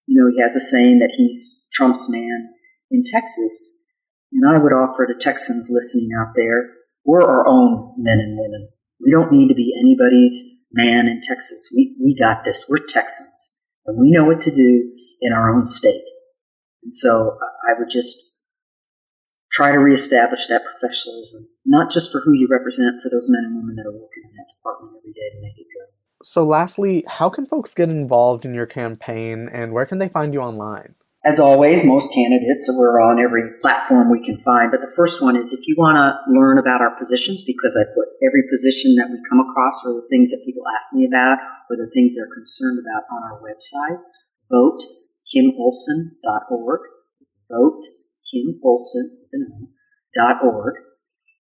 you 0.07 0.21
know, 0.21 0.31
he 0.35 0.43
has 0.43 0.57
a 0.57 0.61
saying 0.61 0.99
that 0.99 1.15
he's 1.17 1.67
Trump's 1.73 2.09
man 2.11 2.51
in 2.91 3.03
Texas. 3.05 3.85
And 4.33 4.49
I 4.49 4.59
would 4.59 4.73
offer 4.73 5.07
to 5.07 5.15
Texans 5.19 5.69
listening 5.71 6.11
out 6.19 6.33
there, 6.35 6.71
we're 7.05 7.23
our 7.23 7.47
own 7.47 7.95
men 7.97 8.19
and 8.19 8.37
women. 8.39 8.69
We 9.01 9.13
don't 9.13 9.33
need 9.33 9.49
to 9.49 9.55
be 9.55 9.73
anybody's 9.79 10.43
man 10.73 11.07
in 11.07 11.21
Texas. 11.23 11.71
We, 11.75 11.97
we 12.03 12.17
got 12.19 12.45
this. 12.45 12.67
We're 12.69 12.85
Texans. 12.85 13.63
And 13.87 14.01
we 14.01 14.11
know 14.11 14.25
what 14.25 14.41
to 14.43 14.51
do 14.53 14.91
in 15.27 15.33
our 15.33 15.55
own 15.55 15.65
state. 15.65 16.05
And 16.85 16.95
so 16.95 17.37
I 17.69 17.75
would 17.77 17.91
just 17.91 18.17
try 19.53 19.73
to 19.73 19.79
reestablish 19.79 20.47
that 20.49 20.63
professionalism, 20.65 21.49
not 21.65 21.91
just 21.91 22.13
for 22.13 22.21
who 22.21 22.33
you 22.33 22.47
represent, 22.51 23.03
for 23.03 23.11
those 23.11 23.27
men 23.29 23.45
and 23.45 23.57
women 23.57 23.75
that 23.75 23.89
are 23.89 23.93
working 23.93 24.23
in 24.23 24.31
that 24.37 24.47
department 24.55 24.95
every 24.97 25.13
day 25.13 25.29
to 25.35 25.41
make 25.43 25.59
it 25.59 25.67
good. 25.67 25.91
So, 26.23 26.45
lastly, 26.45 27.05
how 27.09 27.29
can 27.29 27.47
folks 27.47 27.75
get 27.75 27.89
involved 27.89 28.45
in 28.45 28.55
your 28.55 28.67
campaign 28.67 29.49
and 29.51 29.73
where 29.73 29.87
can 29.87 29.99
they 29.99 30.09
find 30.09 30.33
you 30.33 30.41
online? 30.41 30.95
As 31.25 31.41
always, 31.41 31.83
most 31.83 32.15
candidates 32.15 32.71
are 32.71 33.01
on 33.03 33.19
every 33.19 33.59
platform 33.61 34.13
we 34.13 34.25
can 34.25 34.39
find. 34.45 34.71
But 34.71 34.81
the 34.81 34.93
first 34.95 35.21
one 35.21 35.35
is 35.35 35.53
if 35.53 35.67
you 35.67 35.75
want 35.77 35.99
to 35.99 36.15
learn 36.31 36.59
about 36.59 36.81
our 36.81 36.95
positions, 36.95 37.43
because 37.43 37.75
I 37.75 37.83
put 37.83 38.07
every 38.23 38.47
position 38.47 38.95
that 38.95 39.11
we 39.11 39.19
come 39.29 39.43
across 39.43 39.83
or 39.83 39.99
the 39.99 40.07
things 40.07 40.31
that 40.31 40.47
people 40.47 40.63
ask 40.79 40.95
me 40.95 41.05
about 41.05 41.43
or 41.67 41.75
the 41.75 41.91
things 41.91 42.15
they're 42.15 42.31
concerned 42.31 42.79
about 42.79 43.11
on 43.11 43.27
our 43.27 43.43
website, 43.43 43.99
vote 44.55 44.87
kimolson.org. 45.35 46.81
It's 47.21 47.39
vote 47.51 47.83
kimolson 48.33 49.05
dot 50.17 50.37
org, 50.43 50.75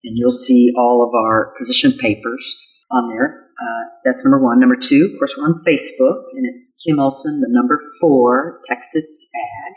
And 0.04 0.16
you'll 0.16 0.32
see 0.32 0.72
all 0.76 1.02
of 1.06 1.14
our 1.14 1.54
position 1.58 1.92
papers 1.92 2.56
on 2.90 3.08
there. 3.08 3.46
Uh, 3.60 3.84
that's 4.04 4.24
number 4.24 4.42
one. 4.42 4.58
Number 4.58 4.76
two, 4.76 5.10
of 5.12 5.18
course, 5.18 5.34
we're 5.36 5.44
on 5.44 5.62
Facebook, 5.66 6.24
and 6.32 6.46
it's 6.46 6.76
Kim 6.84 6.98
Olson, 6.98 7.40
the 7.40 7.48
number 7.50 7.80
four, 8.00 8.60
Texas 8.64 9.26
Ag. 9.34 9.74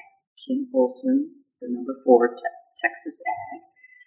Kim 0.47 0.67
Olson, 0.73 1.31
the 1.61 1.67
number 1.69 1.95
four, 2.05 2.29
te- 2.29 2.43
Texas 2.81 3.21
Ag. 3.27 3.61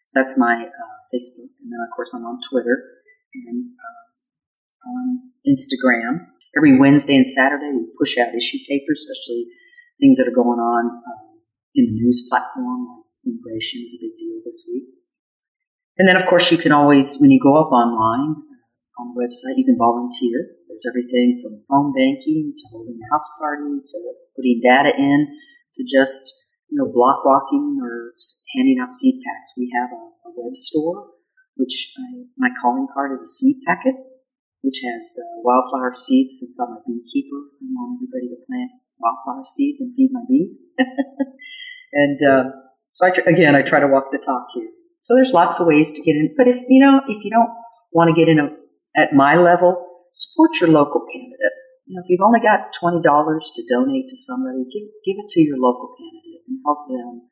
So 0.08 0.20
that's 0.20 0.38
my 0.38 0.54
uh, 0.54 0.96
Facebook. 1.12 1.52
And 1.60 1.72
then, 1.72 1.80
of 1.84 1.94
course, 1.94 2.14
I'm 2.14 2.24
on 2.24 2.40
Twitter 2.48 2.84
and 3.34 3.70
uh, 3.76 4.88
on 4.88 5.32
Instagram. 5.46 6.26
Every 6.56 6.78
Wednesday 6.78 7.16
and 7.16 7.26
Saturday, 7.26 7.70
we 7.74 7.86
push 7.98 8.16
out 8.16 8.34
issue 8.34 8.58
papers, 8.68 9.04
especially 9.04 9.46
things 10.00 10.16
that 10.18 10.28
are 10.28 10.34
going 10.34 10.60
on 10.60 10.84
um, 10.90 11.40
in 11.74 11.86
the 11.86 11.96
news 11.96 12.26
platform, 12.28 12.88
like 12.88 13.06
immigration 13.24 13.84
is 13.84 13.96
a 13.96 14.02
big 14.04 14.16
deal 14.16 14.40
this 14.44 14.64
week. 14.68 14.96
And 15.96 16.08
then, 16.08 16.16
of 16.16 16.28
course, 16.28 16.52
you 16.52 16.58
can 16.58 16.72
always, 16.72 17.16
when 17.20 17.30
you 17.30 17.40
go 17.40 17.56
up 17.56 17.72
online 17.72 18.36
uh, 18.36 19.00
on 19.00 19.12
the 19.12 19.16
website, 19.16 19.56
you 19.56 19.64
can 19.64 19.80
volunteer. 19.80 20.56
There's 20.68 20.84
everything 20.84 21.40
from 21.40 21.64
phone 21.64 21.96
banking 21.96 22.52
to 22.52 22.64
holding 22.68 23.00
a 23.00 23.08
house 23.08 23.28
party 23.40 23.80
to 23.80 23.96
putting 24.36 24.60
data 24.60 24.92
in 24.92 25.24
to 25.76 25.80
just, 25.88 26.32
you 26.68 26.76
know, 26.76 26.92
block 26.92 27.24
walking 27.24 27.80
or 27.80 28.12
handing 28.56 28.76
out 28.76 28.92
seed 28.92 29.24
packs. 29.24 29.56
We 29.56 29.72
have 29.72 29.88
a, 29.88 30.04
a 30.28 30.30
web 30.36 30.52
store, 30.52 31.16
which 31.56 31.96
I, 31.96 32.28
my 32.36 32.52
calling 32.60 32.88
card 32.92 33.16
is 33.16 33.24
a 33.24 33.28
seed 33.28 33.64
packet, 33.64 33.96
which 34.60 34.84
has 34.84 35.16
uh, 35.16 35.40
wildflower 35.40 35.96
seeds 35.96 36.36
since 36.36 36.60
I'm 36.60 36.76
a 36.76 36.84
beekeeper. 36.84 37.56
I 37.56 37.72
want 37.72 37.96
everybody 37.96 38.36
to 38.36 38.44
plant 38.44 38.84
wildflower 38.98 39.44
seeds 39.46 39.80
and 39.80 39.94
feed 39.94 40.10
my 40.12 40.22
bees. 40.28 40.58
and 41.92 42.18
uh, 42.22 42.44
so 42.92 43.06
I 43.06 43.10
tr- 43.10 43.28
again, 43.28 43.54
I 43.54 43.62
try 43.62 43.80
to 43.80 43.88
walk 43.88 44.08
the 44.12 44.18
talk 44.18 44.48
here. 44.54 44.68
So 45.04 45.14
there's 45.14 45.32
lots 45.32 45.60
of 45.60 45.66
ways 45.66 45.92
to 45.92 46.02
get 46.02 46.16
in. 46.16 46.34
But 46.36 46.48
if 46.48 46.56
you 46.68 46.80
know, 46.80 47.00
if 47.06 47.24
you 47.24 47.30
don't 47.30 47.52
want 47.92 48.10
to 48.10 48.16
get 48.16 48.28
in 48.28 48.40
a, 48.40 48.50
at 48.96 49.12
my 49.12 49.36
level, 49.36 49.76
support 50.12 50.58
your 50.60 50.70
local 50.70 51.04
candidate. 51.06 51.56
You 51.86 51.94
know, 51.94 52.02
if 52.02 52.10
you've 52.10 52.24
only 52.24 52.40
got 52.40 52.72
twenty 52.74 53.04
dollars 53.04 53.52
to 53.54 53.62
donate 53.68 54.08
to 54.08 54.16
somebody, 54.16 54.66
give 54.66 54.88
give 55.06 55.20
it 55.22 55.30
to 55.36 55.40
your 55.40 55.60
local 55.60 55.94
candidate 55.94 56.42
and 56.48 56.58
help 56.64 56.88
them 56.88 57.30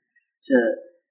to 0.53 0.57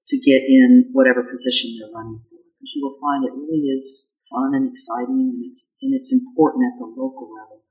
to 0.07 0.15
get 0.23 0.47
in 0.47 0.93
whatever 0.93 1.25
position 1.25 1.75
they're 1.75 1.91
running 1.91 2.23
for. 2.29 2.39
Because 2.39 2.71
you 2.77 2.81
will 2.85 2.99
find 3.01 3.27
it 3.27 3.35
really 3.35 3.67
is 3.73 4.23
fun 4.31 4.55
and 4.55 4.71
exciting, 4.71 5.33
and 5.33 5.43
it's 5.43 5.75
and 5.81 5.91
it's 5.91 6.13
important 6.13 6.63
at 6.71 6.79
the 6.79 6.87
local 6.87 7.27
level 7.27 7.67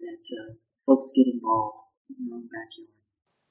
that 0.00 0.24
uh, 0.32 0.56
folks 0.86 1.12
get 1.12 1.28
involved 1.28 1.81
their 2.18 2.34
own 2.34 2.44
backyard. 2.44 2.88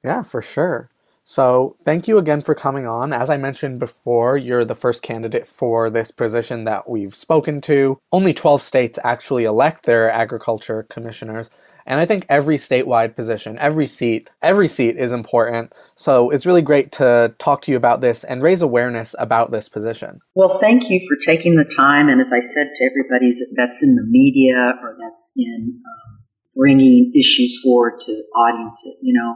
Yeah, 0.03 0.23
for 0.23 0.41
sure. 0.41 0.89
So, 1.23 1.77
thank 1.85 2.07
you 2.07 2.17
again 2.17 2.41
for 2.41 2.55
coming 2.55 2.87
on. 2.87 3.13
As 3.13 3.29
I 3.29 3.37
mentioned 3.37 3.79
before, 3.79 4.37
you're 4.37 4.65
the 4.65 4.73
first 4.73 5.03
candidate 5.03 5.47
for 5.47 5.89
this 5.89 6.09
position 6.09 6.63
that 6.63 6.89
we've 6.89 7.13
spoken 7.13 7.61
to. 7.61 7.99
Only 8.11 8.33
12 8.33 8.61
states 8.61 8.97
actually 9.03 9.43
elect 9.43 9.83
their 9.83 10.11
agriculture 10.11 10.83
commissioners. 10.89 11.51
And 11.85 11.99
I 11.99 12.05
think 12.05 12.25
every 12.29 12.57
statewide 12.57 13.15
position, 13.15 13.57
every 13.59 13.87
seat, 13.87 14.29
every 14.41 14.67
seat 14.67 14.97
is 14.97 15.11
important. 15.11 15.73
So 15.95 16.29
it's 16.29 16.45
really 16.45 16.61
great 16.61 16.91
to 16.93 17.35
talk 17.37 17.61
to 17.63 17.71
you 17.71 17.77
about 17.77 18.01
this 18.01 18.23
and 18.23 18.41
raise 18.41 18.61
awareness 18.61 19.15
about 19.19 19.51
this 19.51 19.69
position. 19.69 20.19
Well, 20.35 20.59
thank 20.59 20.89
you 20.89 20.99
for 21.07 21.17
taking 21.23 21.55
the 21.55 21.65
time. 21.65 22.07
And 22.07 22.21
as 22.21 22.31
I 22.31 22.39
said 22.39 22.69
to 22.75 22.85
everybody 22.85 23.33
that's 23.55 23.81
in 23.83 23.95
the 23.95 24.03
media 24.03 24.73
or 24.81 24.95
that's 24.99 25.31
in 25.35 25.81
um, 25.85 26.20
bringing 26.55 27.11
issues 27.15 27.59
forward 27.63 27.99
to 28.01 28.23
audiences, 28.35 28.97
you 29.01 29.13
know, 29.13 29.35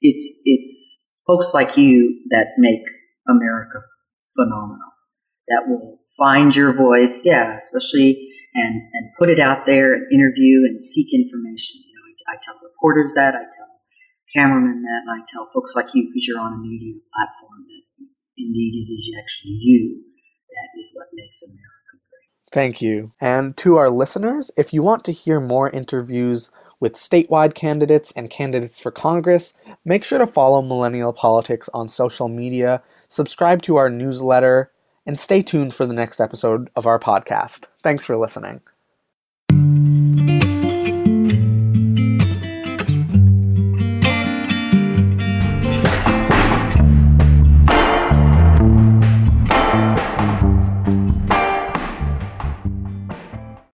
it's 0.00 0.42
it's 0.44 1.16
folks 1.26 1.52
like 1.54 1.76
you 1.76 2.22
that 2.30 2.56
make 2.58 2.82
America 3.28 3.82
phenomenal, 4.34 4.92
that 5.48 5.68
will 5.68 5.98
find 6.16 6.54
your 6.54 6.72
voice, 6.72 7.22
yeah, 7.24 7.56
especially 7.56 8.28
and, 8.54 8.82
and 8.92 9.10
put 9.18 9.28
it 9.28 9.38
out 9.38 9.66
there 9.66 9.94
and 9.94 10.10
interview 10.12 10.64
and 10.64 10.82
seek 10.82 11.12
information. 11.12 11.78
You 11.84 11.94
know, 11.94 12.04
I, 12.08 12.34
I 12.34 12.36
tell 12.42 12.58
reporters 12.62 13.12
that, 13.14 13.34
I 13.34 13.44
tell 13.44 13.70
cameramen 14.34 14.82
that, 14.82 15.00
and 15.06 15.12
I 15.12 15.24
tell 15.28 15.48
folks 15.52 15.74
like 15.76 15.94
you 15.94 16.08
because 16.08 16.26
you're 16.26 16.40
on 16.40 16.54
a 16.54 16.60
media 16.60 16.94
platform 17.12 17.64
that 17.64 18.08
indeed 18.36 18.84
it 18.84 18.92
is 18.92 19.10
actually 19.18 19.56
you 19.60 20.04
that 20.58 20.80
is 20.80 20.90
what 20.92 21.06
makes 21.14 21.42
America. 21.42 21.77
Thank 22.50 22.80
you. 22.80 23.12
And 23.20 23.56
to 23.58 23.76
our 23.76 23.90
listeners, 23.90 24.50
if 24.56 24.72
you 24.72 24.82
want 24.82 25.04
to 25.04 25.12
hear 25.12 25.40
more 25.40 25.70
interviews 25.70 26.50
with 26.80 26.94
statewide 26.94 27.54
candidates 27.54 28.12
and 28.12 28.30
candidates 28.30 28.80
for 28.80 28.90
Congress, 28.90 29.52
make 29.84 30.04
sure 30.04 30.18
to 30.18 30.26
follow 30.26 30.62
Millennial 30.62 31.12
Politics 31.12 31.68
on 31.74 31.88
social 31.88 32.28
media, 32.28 32.82
subscribe 33.08 33.62
to 33.62 33.76
our 33.76 33.90
newsletter, 33.90 34.70
and 35.04 35.18
stay 35.18 35.42
tuned 35.42 35.74
for 35.74 35.86
the 35.86 35.94
next 35.94 36.20
episode 36.20 36.70
of 36.76 36.86
our 36.86 36.98
podcast. 36.98 37.64
Thanks 37.82 38.04
for 38.04 38.16
listening. 38.16 38.60